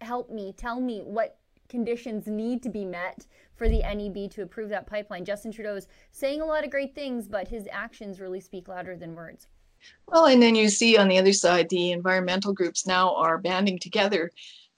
help 0.00 0.30
me, 0.30 0.52
tell 0.56 0.80
me 0.80 1.00
what 1.00 1.38
conditions 1.68 2.26
need 2.26 2.62
to 2.62 2.70
be 2.70 2.84
met 2.84 3.26
for 3.54 3.68
the 3.68 3.80
NEB 3.80 4.30
to 4.30 4.42
approve 4.42 4.70
that 4.70 4.86
pipeline. 4.86 5.24
Justin 5.24 5.52
Trudeau 5.52 5.76
is 5.76 5.88
saying 6.12 6.40
a 6.40 6.46
lot 6.46 6.64
of 6.64 6.70
great 6.70 6.94
things, 6.94 7.28
but 7.28 7.48
his 7.48 7.68
actions 7.70 8.20
really 8.20 8.40
speak 8.40 8.68
louder 8.68 8.96
than 8.96 9.14
words. 9.14 9.48
Well, 10.08 10.26
and 10.26 10.42
then 10.42 10.54
you 10.54 10.68
see 10.68 10.96
on 10.96 11.08
the 11.08 11.18
other 11.18 11.32
side, 11.32 11.68
the 11.68 11.92
environmental 11.92 12.52
groups 12.52 12.86
now 12.86 13.14
are 13.14 13.38
banding 13.38 13.78
together 13.78 14.30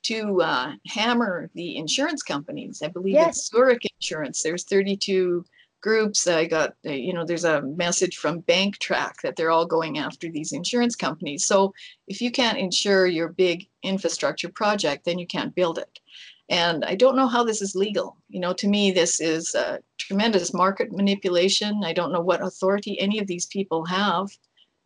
to 0.03 0.41
uh, 0.43 0.73
hammer 0.89 1.51
the 1.55 1.77
insurance 1.77 2.23
companies. 2.23 2.83
I 2.83 2.89
believe 2.89 3.15
Yes. 3.15 3.37
it's 3.37 3.51
Zurich 3.51 3.83
Insurance. 4.01 4.43
There's 4.43 4.65
32 4.65 5.45
groups. 5.81 6.27
I 6.27 6.47
got, 6.47 6.75
uh, 6.87 6.93
you 6.93 7.13
know, 7.13 7.25
there's 7.25 7.45
a 7.45 7.63
message 7.63 8.17
from 8.17 8.41
Bank 8.41 8.79
Track 8.79 9.17
that 9.23 9.37
they're 9.37 9.51
all 9.51 9.67
going 9.67 9.99
after 9.99 10.31
these 10.31 10.53
insurance 10.53 10.97
companies. 10.97 11.47
So 11.47 11.73
if 12.09 12.21
you 12.21 12.31
can't 12.31 12.59
insure 12.59 13.07
your 13.07 13.29
big 13.29 13.69
infrastructure 13.83 14.49
project, 14.49 15.05
then 15.05 15.19
you 15.19 15.27
can't 15.27 15.55
build 15.55 15.79
it. 15.79 16.01
And 16.49 16.85
I 16.85 16.97
don't 16.97 17.17
know 17.17 17.29
how 17.29 17.45
this 17.45 17.63
is 17.63 17.77
legal. 17.77 18.17
You 18.29 18.41
know, 18.41 18.53
to 18.55 18.69
me, 18.69 18.91
this 18.91 19.21
is 19.21 19.55
uh, 19.55 19.79
tremendous 19.99 20.53
market 20.53 20.91
manipulation. 20.91 21.83
I 21.85 21.93
don't 21.93 22.13
know 22.13 22.21
what 22.21 22.43
authority 22.43 23.01
any 23.01 23.21
of 23.21 23.29
these 23.29 23.47
people 23.47 23.85
have 23.85 24.29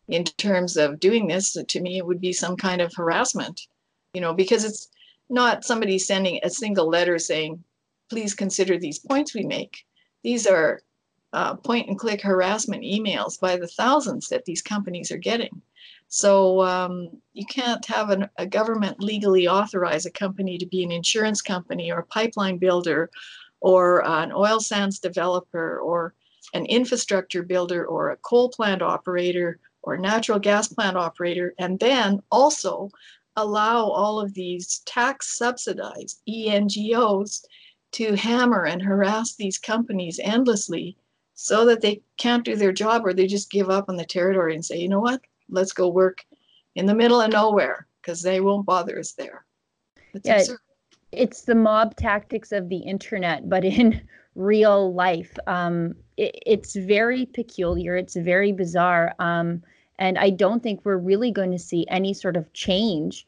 in 0.09 0.25
terms 0.25 0.77
of 0.77 1.01
doing 1.01 1.27
this. 1.27 1.57
To 1.67 1.81
me, 1.81 1.97
it 1.97 2.07
would 2.07 2.21
be 2.21 2.35
some 2.35 2.57
kind 2.57 2.83
of 2.83 2.93
harassment, 2.95 3.63
you 4.13 4.21
know, 4.21 4.35
because 4.35 4.65
it's 4.65 4.89
not 5.31 5.65
somebody 5.65 5.99
sending 5.99 6.39
a 6.43 6.51
single 6.51 6.89
letter 6.89 7.19
saying, 7.19 7.65
please 8.11 8.35
consider 8.35 8.79
these 8.79 8.99
points 8.99 9.35
we 9.35 9.45
make. 9.45 9.85
These 10.25 10.49
are 10.49 10.81
uh, 11.33 11.55
point 11.55 11.89
and 11.89 11.99
click 11.99 12.23
harassment 12.23 12.83
emails 12.83 13.39
by 13.39 13.57
the 13.57 13.67
thousands 13.67 14.29
that 14.29 14.45
these 14.45 14.63
companies 14.63 15.13
are 15.13 15.19
getting. 15.19 15.63
So 16.09 16.63
um, 16.63 17.11
you 17.33 17.45
can't 17.45 17.85
have 17.87 18.11
an, 18.11 18.29
a 18.39 18.47
government 18.47 19.01
legally 19.01 19.49
authorize 19.49 20.07
a 20.07 20.11
company 20.11 20.59
to 20.59 20.67
be 20.67 20.85
an 20.85 20.93
insurance 20.93 21.43
company 21.43 21.91
or 21.91 21.99
a 21.99 22.07
pipeline 22.07 22.59
builder 22.59 23.11
or 23.61 24.07
an 24.07 24.31
oil 24.33 24.61
sands 24.61 24.99
developer 24.99 25.79
or 25.81 26.15
an 26.53 26.67
infrastructure 26.67 27.43
builder 27.43 27.85
or 27.87 28.11
a 28.11 28.17
coal 28.19 28.49
plant 28.49 28.81
operator 28.81 29.59
or 29.83 29.97
natural 29.99 30.39
gas 30.39 30.69
plant 30.69 30.97
operator, 30.97 31.53
and 31.59 31.81
then 31.81 32.23
also 32.31 32.89
allow 33.37 33.87
all 33.87 34.21
of 34.21 34.33
these 34.35 34.83
tax 34.87 35.37
subsidized 35.37 36.23
ENGOs 36.29 37.45
to 37.95 38.17
hammer 38.17 38.65
and 38.65 38.83
harass 38.83 39.37
these 39.37 39.59
companies 39.59 40.21
endlessly 40.23 40.97
so 41.35 41.65
that 41.67 41.81
they 41.81 42.03
can't 42.17 42.45
do 42.45 42.57
their 42.57 42.73
job 42.73 43.05
or 43.05 43.13
they 43.13 43.27
just 43.27 43.51
give 43.51 43.71
up 43.71 43.89
on 43.89 43.97
the 43.97 44.05
territory 44.05 44.55
and 44.55 44.65
say, 44.65 44.79
you 44.79 44.89
know 44.89 45.01
what, 45.01 45.21
let's 45.49 45.73
go 45.73 45.89
work 45.89 46.25
in 46.75 46.87
the 46.87 46.95
middle 46.95 47.21
of 47.21 47.31
nowhere 47.33 47.87
because 48.01 48.21
they 48.23 48.41
won't 48.41 48.67
bother 48.67 48.99
us 48.99 49.13
there. 49.13 49.45
It's 50.13 50.27
Yeah, 50.27 50.39
absurd. 50.39 50.59
it's 51.13 51.43
the 51.43 51.55
mob 51.55 51.97
tactics 51.97 52.51
of 52.53 52.69
the 52.69 52.79
internet, 52.79 53.49
but 53.49 53.65
in 53.65 54.01
real 54.35 54.93
life. 54.93 55.37
Um, 55.47 55.95
it, 56.17 56.37
it's 56.47 56.75
very 56.75 57.27
peculiar. 57.27 57.97
It's 57.97 58.17
very 58.17 58.53
bizarre. 58.53 59.15
Um, 59.21 59.63
and 60.01 60.19
I 60.19 60.31
don't 60.31 60.63
think 60.63 60.81
we're 60.85 60.97
really 60.97 61.31
going 61.31 61.53
to 61.53 61.59
see 61.59 61.87
any 61.89 62.13
sort 62.13 62.37
of 62.37 62.53
change 62.53 63.27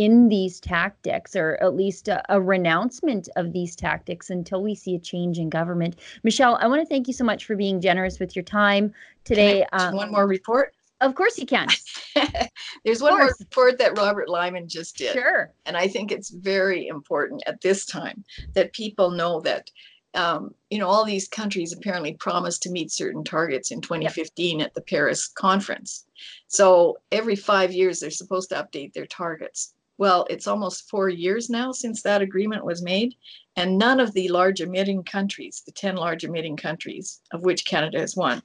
in 0.00 0.30
these 0.30 0.60
tactics, 0.60 1.36
or 1.36 1.58
at 1.60 1.76
least 1.76 2.08
a, 2.08 2.22
a 2.34 2.40
renouncement 2.40 3.28
of 3.36 3.52
these 3.52 3.76
tactics 3.76 4.30
until 4.30 4.62
we 4.62 4.74
see 4.74 4.94
a 4.94 4.98
change 4.98 5.38
in 5.38 5.50
government. 5.50 5.94
Michelle, 6.22 6.56
I 6.58 6.68
want 6.68 6.80
to 6.80 6.86
thank 6.86 7.06
you 7.06 7.12
so 7.12 7.22
much 7.22 7.44
for 7.44 7.54
being 7.54 7.82
generous 7.82 8.18
with 8.18 8.34
your 8.34 8.42
time 8.42 8.88
Can 8.88 8.94
I 8.94 9.24
today. 9.24 9.66
Um, 9.72 9.94
one 9.94 10.10
more 10.10 10.26
report. 10.26 10.72
of 11.02 11.14
course, 11.14 11.36
you 11.36 11.44
can. 11.44 11.68
There's 12.84 13.02
one 13.02 13.18
more 13.18 13.30
report 13.40 13.76
that 13.76 13.98
Robert 13.98 14.30
Lyman 14.30 14.68
just 14.68 14.96
did. 14.96 15.12
Sure. 15.12 15.52
And 15.66 15.76
I 15.76 15.86
think 15.86 16.10
it's 16.10 16.30
very 16.30 16.86
important 16.86 17.42
at 17.46 17.60
this 17.60 17.84
time 17.84 18.24
that 18.54 18.72
people 18.72 19.10
know 19.10 19.42
that, 19.42 19.70
um, 20.14 20.54
you 20.70 20.78
know, 20.78 20.88
all 20.88 21.04
these 21.04 21.28
countries 21.28 21.74
apparently 21.74 22.14
promised 22.14 22.62
to 22.62 22.70
meet 22.70 22.90
certain 22.90 23.22
targets 23.22 23.70
in 23.70 23.82
2015 23.82 24.62
at 24.62 24.72
the 24.72 24.80
Paris 24.80 25.28
conference. 25.28 26.06
So 26.48 26.96
every 27.12 27.36
five 27.36 27.70
years, 27.74 28.00
they're 28.00 28.10
supposed 28.10 28.48
to 28.48 28.54
update 28.54 28.94
their 28.94 29.04
targets. 29.04 29.74
Well, 30.00 30.26
it's 30.30 30.46
almost 30.46 30.88
four 30.88 31.10
years 31.10 31.50
now 31.50 31.72
since 31.72 32.00
that 32.02 32.22
agreement 32.22 32.64
was 32.64 32.80
made, 32.80 33.16
and 33.54 33.76
none 33.76 34.00
of 34.00 34.14
the 34.14 34.30
large 34.30 34.62
emitting 34.62 35.04
countries, 35.04 35.62
the 35.66 35.72
10 35.72 35.94
large 35.96 36.24
emitting 36.24 36.56
countries, 36.56 37.20
of 37.32 37.42
which 37.42 37.66
Canada 37.66 37.98
is 38.00 38.16
one, 38.16 38.42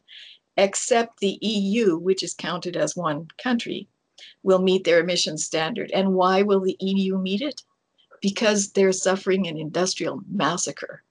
except 0.57 1.21
the 1.21 1.39
EU, 1.39 1.95
which 1.95 2.23
is 2.23 2.33
counted 2.33 2.75
as 2.75 2.97
one 2.97 3.29
country, 3.41 3.87
will 4.43 4.59
meet 4.59 4.83
their 4.83 4.99
emissions 4.99 5.45
standard. 5.45 5.91
And 5.91 6.13
why 6.13 6.41
will 6.41 6.59
the 6.59 6.75
EU 6.81 7.17
meet 7.17 7.41
it? 7.41 7.61
Because 8.21 8.73
they're 8.73 8.91
suffering 8.91 9.47
an 9.47 9.57
industrial 9.57 10.19
massacre. 10.29 11.03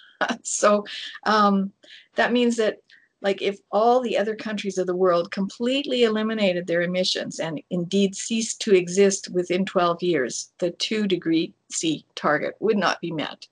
so 0.42 0.86
um, 1.24 1.74
that 2.14 2.32
means 2.32 2.56
that, 2.56 2.78
like, 3.22 3.42
if 3.42 3.58
all 3.70 4.00
the 4.00 4.16
other 4.16 4.34
countries 4.34 4.78
of 4.78 4.86
the 4.86 4.96
world 4.96 5.30
completely 5.30 6.04
eliminated 6.04 6.66
their 6.66 6.82
emissions 6.82 7.38
and 7.38 7.60
indeed 7.70 8.14
ceased 8.16 8.60
to 8.62 8.74
exist 8.74 9.28
within 9.30 9.64
12 9.66 10.02
years, 10.02 10.52
the 10.58 10.70
two 10.72 11.06
degree 11.06 11.52
C 11.70 12.04
target 12.14 12.54
would 12.60 12.78
not 12.78 13.00
be 13.00 13.12
met. 13.12 13.46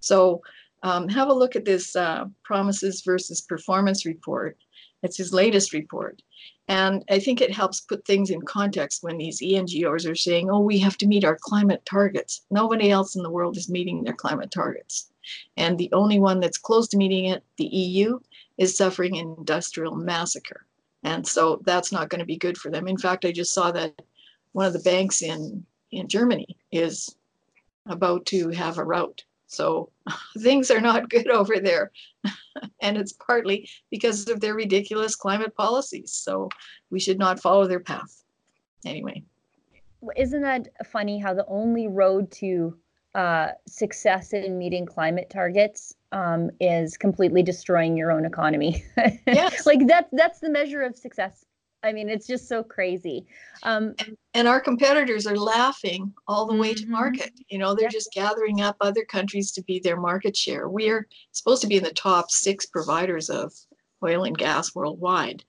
So 0.00 0.42
um, 0.82 1.08
have 1.08 1.28
a 1.28 1.34
look 1.34 1.56
at 1.56 1.64
this 1.64 1.96
uh, 1.96 2.26
promises 2.44 3.02
versus 3.02 3.40
performance 3.40 4.06
report. 4.06 4.56
It's 5.02 5.16
his 5.16 5.32
latest 5.32 5.72
report. 5.72 6.22
And 6.68 7.02
I 7.10 7.18
think 7.18 7.40
it 7.40 7.50
helps 7.50 7.80
put 7.80 8.04
things 8.04 8.30
in 8.30 8.42
context 8.42 9.02
when 9.02 9.16
these 9.16 9.40
ENGOs 9.40 10.08
are 10.08 10.14
saying, 10.14 10.50
oh, 10.50 10.60
we 10.60 10.78
have 10.78 10.98
to 10.98 11.06
meet 11.06 11.24
our 11.24 11.38
climate 11.40 11.82
targets. 11.86 12.42
Nobody 12.50 12.90
else 12.90 13.16
in 13.16 13.22
the 13.22 13.30
world 13.30 13.56
is 13.56 13.70
meeting 13.70 14.04
their 14.04 14.14
climate 14.14 14.50
targets. 14.50 15.10
And 15.56 15.78
the 15.78 15.90
only 15.92 16.18
one 16.18 16.40
that's 16.40 16.58
close 16.58 16.88
to 16.88 16.98
meeting 16.98 17.26
it, 17.26 17.42
the 17.56 17.66
EU, 17.66 18.18
is 18.58 18.76
suffering 18.76 19.16
an 19.18 19.34
industrial 19.38 19.94
massacre. 19.94 20.66
And 21.04 21.26
so 21.26 21.62
that's 21.64 21.92
not 21.92 22.08
going 22.08 22.18
to 22.18 22.26
be 22.26 22.36
good 22.36 22.58
for 22.58 22.70
them. 22.70 22.88
In 22.88 22.98
fact, 22.98 23.24
I 23.24 23.32
just 23.32 23.54
saw 23.54 23.70
that 23.70 23.94
one 24.52 24.66
of 24.66 24.72
the 24.72 24.80
banks 24.80 25.22
in, 25.22 25.64
in 25.92 26.08
Germany 26.08 26.56
is 26.72 27.16
about 27.86 28.26
to 28.26 28.48
have 28.50 28.78
a 28.78 28.84
rout. 28.84 29.22
So 29.46 29.90
things 30.38 30.70
are 30.70 30.80
not 30.80 31.08
good 31.08 31.28
over 31.28 31.60
there. 31.60 31.92
and 32.82 32.96
it's 32.96 33.12
partly 33.12 33.68
because 33.90 34.28
of 34.28 34.40
their 34.40 34.54
ridiculous 34.54 35.14
climate 35.14 35.54
policies. 35.56 36.12
So 36.12 36.48
we 36.90 37.00
should 37.00 37.18
not 37.18 37.40
follow 37.40 37.66
their 37.66 37.80
path. 37.80 38.24
Anyway, 38.84 39.24
isn't 40.16 40.42
that 40.42 40.68
funny 40.86 41.18
how 41.18 41.34
the 41.34 41.46
only 41.46 41.88
road 41.88 42.30
to 42.32 42.76
uh, 43.18 43.48
success 43.66 44.32
in 44.32 44.56
meeting 44.58 44.86
climate 44.86 45.28
targets 45.28 45.94
um, 46.12 46.50
is 46.60 46.96
completely 46.96 47.42
destroying 47.42 47.96
your 47.96 48.10
own 48.12 48.24
economy 48.24 48.72
Yes. 49.26 49.66
like 49.70 49.86
that's 49.86 50.08
that's 50.12 50.38
the 50.40 50.50
measure 50.58 50.82
of 50.82 50.96
success 50.96 51.44
i 51.82 51.92
mean 51.92 52.08
it's 52.08 52.26
just 52.26 52.46
so 52.48 52.62
crazy 52.62 53.26
um, 53.64 53.94
and 54.34 54.46
our 54.46 54.60
competitors 54.60 55.26
are 55.26 55.36
laughing 55.36 56.12
all 56.28 56.46
the 56.46 56.54
way 56.54 56.72
to 56.74 56.84
Mhm. 56.86 56.90
market. 57.00 57.32
You 57.48 57.58
know, 57.58 57.74
they're 57.74 57.88
just 57.88 58.12
gathering 58.12 58.60
up 58.60 58.76
other 58.80 59.04
countries 59.04 59.50
to 59.52 59.62
be 59.64 59.80
their 59.80 59.96
market 59.96 60.36
share. 60.36 60.68
We're 60.68 61.08
supposed 61.32 61.62
to 61.62 61.66
be 61.72 61.78
in 61.78 61.82
the 61.82 61.92
top 62.08 62.30
six 62.30 62.66
providers 62.66 63.28
of 63.30 63.52
oil 64.04 64.22
and 64.24 64.38
gas 64.38 64.74
worldwide. 64.76 65.42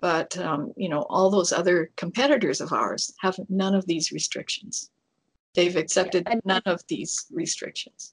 But, 0.00 0.36
um, 0.38 0.72
you 0.76 0.88
know, 0.88 1.02
all 1.08 1.30
those 1.30 1.52
other 1.52 1.90
competitors 1.96 2.60
of 2.60 2.72
ours 2.72 3.12
have 3.20 3.38
none 3.48 3.74
of 3.76 3.86
these 3.86 4.10
restrictions. 4.10 4.90
They've 5.56 5.74
accepted 5.76 6.24
and- 6.28 6.42
none 6.44 6.62
of 6.66 6.86
these 6.86 7.26
restrictions. 7.32 8.12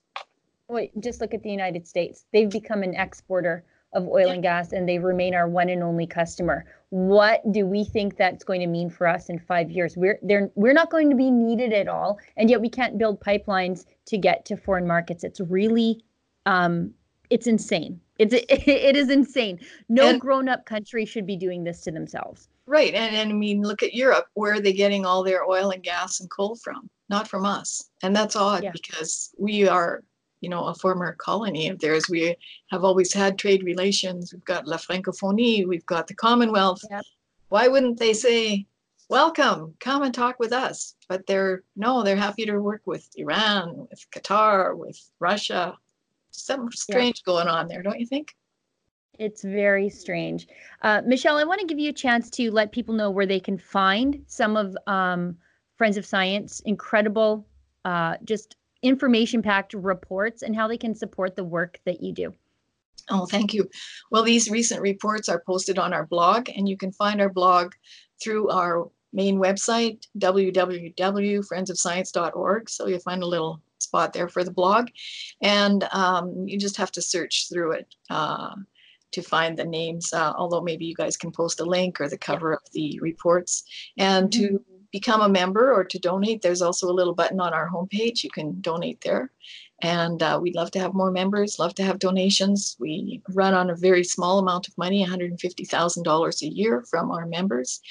wait, 0.70 0.98
just 1.02 1.22
look 1.22 1.34
at 1.36 1.44
the 1.44 1.52
united 1.52 1.86
states. 1.88 2.26
They've 2.34 2.50
become 2.50 2.82
an 2.82 2.96
exporter 2.96 3.64
of 3.92 4.08
oil 4.08 4.28
Yeah. 4.28 4.34
and 4.34 4.42
gas 4.42 4.72
and 4.74 4.90
they 4.90 4.98
remain 4.98 5.36
our 5.36 5.48
one 5.48 5.70
and 5.70 5.84
only 5.84 6.08
customer. 6.08 6.66
What 6.90 7.44
do 7.52 7.68
we 7.68 7.84
think 7.84 8.18
that's 8.18 8.44
going 8.44 8.62
to 8.62 8.66
mean 8.68 8.90
for 8.90 9.06
us 9.06 9.30
in 9.30 9.38
five 9.38 9.70
years? 9.70 9.96
We're 9.96 10.18
they're, 10.24 10.50
we're 10.56 10.74
not 10.74 10.90
going 10.90 11.12
to 11.12 11.16
be 11.16 11.30
needed 11.30 11.74
at 11.74 11.88
all 11.88 12.18
and 12.38 12.50
yet 12.50 12.60
we 12.62 12.70
can't 12.70 12.98
build 12.98 13.20
pipelines 13.20 13.86
to 14.06 14.18
get 14.18 14.46
to 14.46 14.58
foreign 14.58 14.88
markets. 14.88 15.24
It's 15.24 15.40
really 15.42 16.04
um 16.48 16.92
it's 17.30 17.46
insane 17.46 18.00
it's 18.20 18.34
it 18.50 18.96
is 18.96 19.10
insane 19.10 19.60
no 19.90 20.10
And- 20.10 20.22
grown-up 20.22 20.66
country 20.66 21.06
should 21.06 21.26
be 21.26 21.38
doing 21.38 21.64
this 21.64 21.82
to 21.82 21.92
themselves 21.92 22.48
Right. 22.66 22.94
And, 22.94 23.14
and 23.14 23.30
I 23.30 23.34
mean, 23.34 23.62
look 23.62 23.84
at 23.84 23.94
Europe. 23.94 24.28
Where 24.36 24.54
are 24.54 24.62
they 24.62 24.72
getting 24.72 25.06
all 25.06 25.22
their 25.22 25.44
oil 25.44 25.72
and 25.72 25.84
gas 25.84 26.22
and 26.22 26.30
coal 26.30 26.56
from? 26.56 26.90
Not 27.10 27.28
from 27.28 27.46
us. 27.46 27.90
And 28.04 28.16
that's 28.16 28.38
odd 28.38 28.64
Yeah. 28.64 28.72
because 28.72 29.32
we 29.38 29.68
are, 29.68 30.02
you 30.40 30.48
know, 30.48 30.64
a 30.68 30.74
former 30.76 31.12
colony 31.20 31.68
of 31.68 31.80
theirs. 31.80 32.06
We 32.10 32.38
have 32.72 32.86
always 32.86 33.12
had 33.12 33.38
trade 33.38 33.64
relations. 33.66 34.32
We've 34.32 34.46
got 34.46 34.66
La 34.66 34.78
Francophonie, 34.78 35.68
we've 35.68 35.86
got 35.86 36.08
the 36.08 36.14
Commonwealth. 36.14 36.82
Why 37.50 37.68
wouldn't 37.68 38.00
they 38.00 38.14
say, 38.14 38.66
welcome, 39.10 39.76
come 39.82 40.04
and 40.04 40.14
talk 40.14 40.40
with 40.40 40.54
us? 40.54 40.96
But 41.10 41.28
they're, 41.28 41.64
no, 41.76 42.02
they're 42.02 42.16
happy 42.16 42.46
to 42.46 42.58
work 42.60 42.84
with 42.86 43.10
Iran, 43.18 43.76
with 43.90 44.06
Qatar, 44.12 44.78
with 44.78 44.98
Russia. 45.20 45.78
Something 46.34 46.72
strange 46.72 47.24
going 47.24 47.48
on 47.48 47.68
there, 47.68 47.82
don't 47.82 48.00
you 48.00 48.06
think? 48.06 48.36
It's 49.20 49.44
very 49.44 49.90
strange. 49.90 50.48
Uh, 50.82 51.02
Michelle, 51.06 51.38
I 51.38 51.44
want 51.44 51.62
to 51.62 51.68
give 51.68 51.78
you 51.78 51.90
a 51.90 51.94
chance 51.94 52.30
to 52.32 52.52
let 52.52 52.72
people 52.72 52.96
know 52.96 53.12
where 53.12 53.28
they 53.28 53.40
can 53.40 53.58
find 53.58 54.24
some 54.28 54.58
of 54.58 54.76
um, 54.88 55.38
Friends 55.78 55.98
of 55.98 56.06
Science 56.06 56.62
incredible, 56.62 57.46
uh, 57.86 58.18
just 58.24 58.56
information 58.82 59.42
packed 59.42 59.74
reports 59.74 60.42
and 60.42 60.56
how 60.56 60.68
they 60.68 60.78
can 60.78 60.96
support 60.96 61.36
the 61.36 61.44
work 61.44 61.80
that 61.86 62.02
you 62.02 62.12
do. 62.12 62.34
Oh, 63.10 63.26
thank 63.26 63.54
you. 63.54 63.70
Well, 64.12 64.24
these 64.24 64.50
recent 64.50 64.82
reports 64.82 65.30
are 65.30 65.44
posted 65.46 65.78
on 65.78 65.94
our 65.94 66.06
blog, 66.06 66.50
and 66.56 66.68
you 66.68 66.78
can 66.78 66.92
find 66.92 67.22
our 67.22 67.30
blog 67.30 67.74
through 68.22 68.50
our 68.50 68.90
main 69.14 69.40
website, 69.40 70.06
www.friendsofscience.org. 70.18 72.70
So 72.70 72.88
you'll 72.88 73.00
find 73.00 73.24
a 73.24 73.28
little 73.28 73.62
spot 73.80 74.12
there 74.14 74.28
for 74.28 74.44
the 74.44 74.52
blog, 74.52 74.90
and 75.42 75.88
um, 75.92 76.48
you 76.48 76.60
just 76.60 76.78
have 76.78 76.92
to 76.94 77.02
search 77.02 77.50
through 77.50 77.74
it 77.74 77.94
uh, 78.10 78.56
to 79.12 79.22
find 79.22 79.58
the 79.58 79.66
names. 79.66 80.14
Uh, 80.14 80.34
although 80.38 80.62
maybe 80.62 80.86
you 80.86 80.96
guys 80.96 81.18
can 81.18 81.32
post 81.32 81.60
a 81.60 81.66
link 81.66 82.02
or 82.02 82.10
the 82.10 82.18
cover 82.18 82.54
of 82.54 82.62
the 82.74 83.00
reports, 83.02 83.64
and 83.98 84.30
mm-hmm. 84.30 84.56
to 84.56 84.64
become 84.94 85.22
a 85.22 85.30
member 85.30 85.74
or 85.74 85.84
to 85.84 86.00
donate, 86.00 86.42
there's 86.42 86.62
also 86.62 86.90
a 86.90 86.94
little 86.94 87.16
button 87.16 87.40
on 87.40 87.54
our 87.54 87.70
homepage. 87.70 88.24
You 88.24 88.30
can 88.30 88.62
donate 88.62 89.02
there. 89.02 89.32
And 89.82 90.24
uh, 90.24 90.40
we'd 90.42 90.56
love 90.56 90.72
to 90.72 90.80
have 90.80 90.94
more 90.94 91.12
members, 91.12 91.60
love 91.60 91.74
to 91.76 91.84
have 91.84 92.00
donations. 92.00 92.78
We 92.80 93.22
run 93.34 93.54
on 93.54 93.70
a 93.70 93.76
very 93.76 94.04
small 94.04 94.40
amount 94.40 94.68
of 94.68 94.78
money, 94.78 95.06
$150,000 95.06 96.42
a 96.42 96.48
year 96.48 96.86
from 96.90 97.12
our 97.12 97.26
members. 97.26 97.82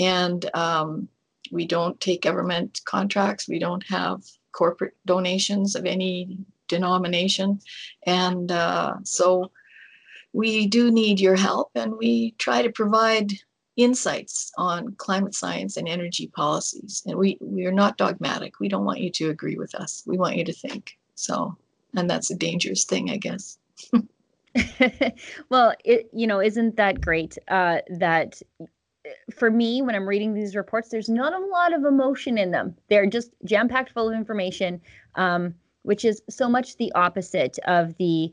And 0.00 0.48
um, 0.54 1.08
we 1.52 1.66
don't 1.66 2.00
take 2.00 2.22
government 2.22 2.80
contracts. 2.84 3.48
We 3.48 3.58
don't 3.58 3.84
have 3.86 4.22
corporate 4.52 4.94
donations 5.06 5.74
of 5.76 5.86
any 5.86 6.38
denomination. 6.68 7.60
And 8.06 8.50
uh, 8.50 8.94
so 9.04 9.50
we 10.32 10.66
do 10.66 10.90
need 10.90 11.20
your 11.20 11.36
help, 11.36 11.70
and 11.74 11.96
we 11.96 12.32
try 12.38 12.62
to 12.62 12.70
provide 12.70 13.32
insights 13.76 14.52
on 14.56 14.94
climate 14.96 15.34
science 15.34 15.76
and 15.76 15.88
energy 15.88 16.28
policies. 16.28 17.02
And 17.06 17.18
we, 17.18 17.38
we 17.40 17.66
are 17.66 17.72
not 17.72 17.96
dogmatic. 17.96 18.60
We 18.60 18.68
don't 18.68 18.84
want 18.84 19.00
you 19.00 19.10
to 19.10 19.30
agree 19.30 19.56
with 19.56 19.74
us. 19.74 20.02
We 20.06 20.18
want 20.18 20.36
you 20.36 20.44
to 20.44 20.52
think. 20.52 20.96
So, 21.14 21.56
and 21.96 22.08
that's 22.08 22.30
a 22.30 22.36
dangerous 22.36 22.84
thing, 22.84 23.10
I 23.10 23.16
guess. 23.16 23.58
well, 25.48 25.74
it 25.84 26.10
you 26.12 26.26
know, 26.26 26.40
isn't 26.40 26.76
that 26.76 27.00
great 27.00 27.38
uh, 27.48 27.78
that 27.98 28.40
for 29.34 29.50
me 29.50 29.82
when 29.82 29.94
I'm 29.94 30.08
reading 30.08 30.34
these 30.34 30.56
reports, 30.56 30.88
there's 30.88 31.08
not 31.08 31.32
a 31.32 31.44
lot 31.46 31.72
of 31.72 31.84
emotion 31.84 32.38
in 32.38 32.50
them. 32.50 32.74
They're 32.88 33.06
just 33.06 33.32
jam 33.44 33.68
packed 33.68 33.92
full 33.92 34.08
of 34.08 34.14
information, 34.14 34.80
um, 35.14 35.54
which 35.82 36.04
is 36.04 36.22
so 36.28 36.48
much 36.48 36.76
the 36.76 36.92
opposite 36.92 37.58
of 37.66 37.96
the 37.98 38.32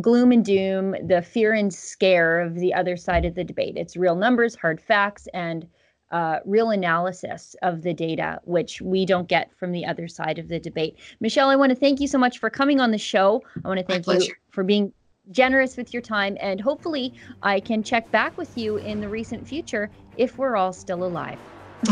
gloom 0.00 0.32
and 0.32 0.44
doom, 0.44 0.94
the 1.06 1.22
fear 1.22 1.52
and 1.52 1.72
scare 1.72 2.40
of 2.40 2.54
the 2.54 2.72
other 2.72 2.96
side 2.96 3.24
of 3.24 3.34
the 3.34 3.44
debate. 3.44 3.76
It's 3.76 3.96
real 3.96 4.16
numbers, 4.16 4.54
hard 4.54 4.80
facts, 4.80 5.26
and 5.34 5.66
uh, 6.10 6.38
real 6.44 6.70
analysis 6.70 7.56
of 7.62 7.82
the 7.82 7.92
data, 7.92 8.40
which 8.44 8.80
we 8.80 9.04
don't 9.04 9.28
get 9.28 9.52
from 9.56 9.72
the 9.72 9.84
other 9.84 10.06
side 10.06 10.38
of 10.38 10.48
the 10.48 10.60
debate. 10.60 10.96
Michelle, 11.20 11.48
I 11.48 11.56
want 11.56 11.70
to 11.70 11.76
thank 11.76 12.00
you 12.00 12.06
so 12.06 12.18
much 12.18 12.38
for 12.38 12.50
coming 12.50 12.78
on 12.78 12.92
the 12.92 12.98
show. 12.98 13.42
I 13.64 13.68
want 13.68 13.80
to 13.80 13.86
thank 13.86 14.06
you 14.06 14.32
for 14.50 14.62
being 14.62 14.92
generous 15.30 15.76
with 15.76 15.92
your 15.92 16.02
time, 16.02 16.36
and 16.40 16.60
hopefully, 16.60 17.14
I 17.42 17.60
can 17.60 17.82
check 17.82 18.10
back 18.10 18.36
with 18.36 18.56
you 18.56 18.76
in 18.76 19.00
the 19.00 19.08
recent 19.08 19.46
future 19.46 19.90
if 20.16 20.38
we're 20.38 20.56
all 20.56 20.72
still 20.72 21.04
alive. 21.04 21.38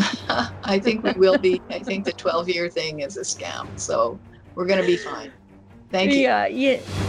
I 0.65 0.79
think 0.79 1.03
we 1.03 1.13
will 1.13 1.39
be. 1.39 1.61
I 1.71 1.81
think 1.81 2.05
the 2.05 2.13
12 2.13 2.49
year 2.49 2.69
thing 2.69 3.01
is 3.01 3.17
a 3.17 3.23
scam, 3.23 3.69
so 3.79 4.19
we're 4.55 4.67
going 4.67 4.81
to 4.81 4.87
be 4.87 4.97
fine. 4.97 5.33
Thank 5.91 6.13
you. 6.13 6.21
Yeah, 6.21 6.47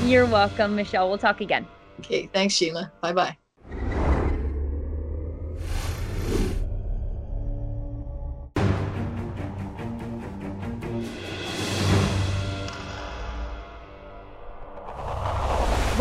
you're 0.06 0.26
welcome, 0.26 0.76
Michelle. 0.76 1.08
We'll 1.08 1.18
talk 1.18 1.42
again. 1.42 1.66
Okay, 2.00 2.30
thanks, 2.34 2.54
Sheila. 2.54 2.92
Bye 3.02 3.14
bye. 3.14 3.38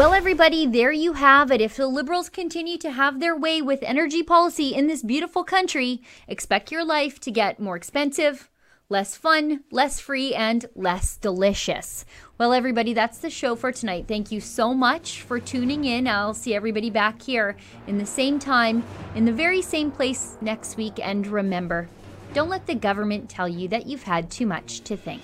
Well, 0.02 0.14
everybody, 0.14 0.66
there 0.66 0.90
you 0.90 1.12
have 1.12 1.52
it. 1.52 1.60
If 1.60 1.76
the 1.76 1.86
Liberals 1.86 2.28
continue 2.28 2.76
to 2.78 2.90
have 2.90 3.20
their 3.20 3.36
way 3.36 3.62
with 3.62 3.84
energy 3.84 4.24
policy 4.24 4.74
in 4.74 4.88
this 4.88 5.00
beautiful 5.00 5.44
country, 5.44 6.02
expect 6.26 6.72
your 6.72 6.84
life 6.84 7.20
to 7.20 7.30
get 7.30 7.60
more 7.60 7.76
expensive, 7.76 8.50
less 8.88 9.16
fun, 9.16 9.62
less 9.70 10.00
free, 10.00 10.34
and 10.34 10.66
less 10.74 11.16
delicious. 11.16 12.04
Well, 12.36 12.52
everybody, 12.52 12.94
that's 12.94 13.18
the 13.18 13.30
show 13.30 13.54
for 13.54 13.70
tonight. 13.70 14.06
Thank 14.08 14.32
you 14.32 14.40
so 14.40 14.74
much 14.74 15.22
for 15.22 15.38
tuning 15.38 15.84
in. 15.84 16.08
I'll 16.08 16.34
see 16.34 16.52
everybody 16.52 16.90
back 16.90 17.22
here 17.22 17.56
in 17.86 17.98
the 17.98 18.04
same 18.04 18.40
time, 18.40 18.82
in 19.14 19.24
the 19.24 19.32
very 19.32 19.62
same 19.62 19.92
place 19.92 20.36
next 20.40 20.76
week. 20.76 20.98
And 20.98 21.28
remember, 21.28 21.88
don't 22.34 22.48
let 22.48 22.66
the 22.66 22.74
government 22.74 23.30
tell 23.30 23.48
you 23.48 23.68
that 23.68 23.86
you've 23.86 24.02
had 24.02 24.32
too 24.32 24.46
much 24.48 24.80
to 24.80 24.96
think. 24.96 25.22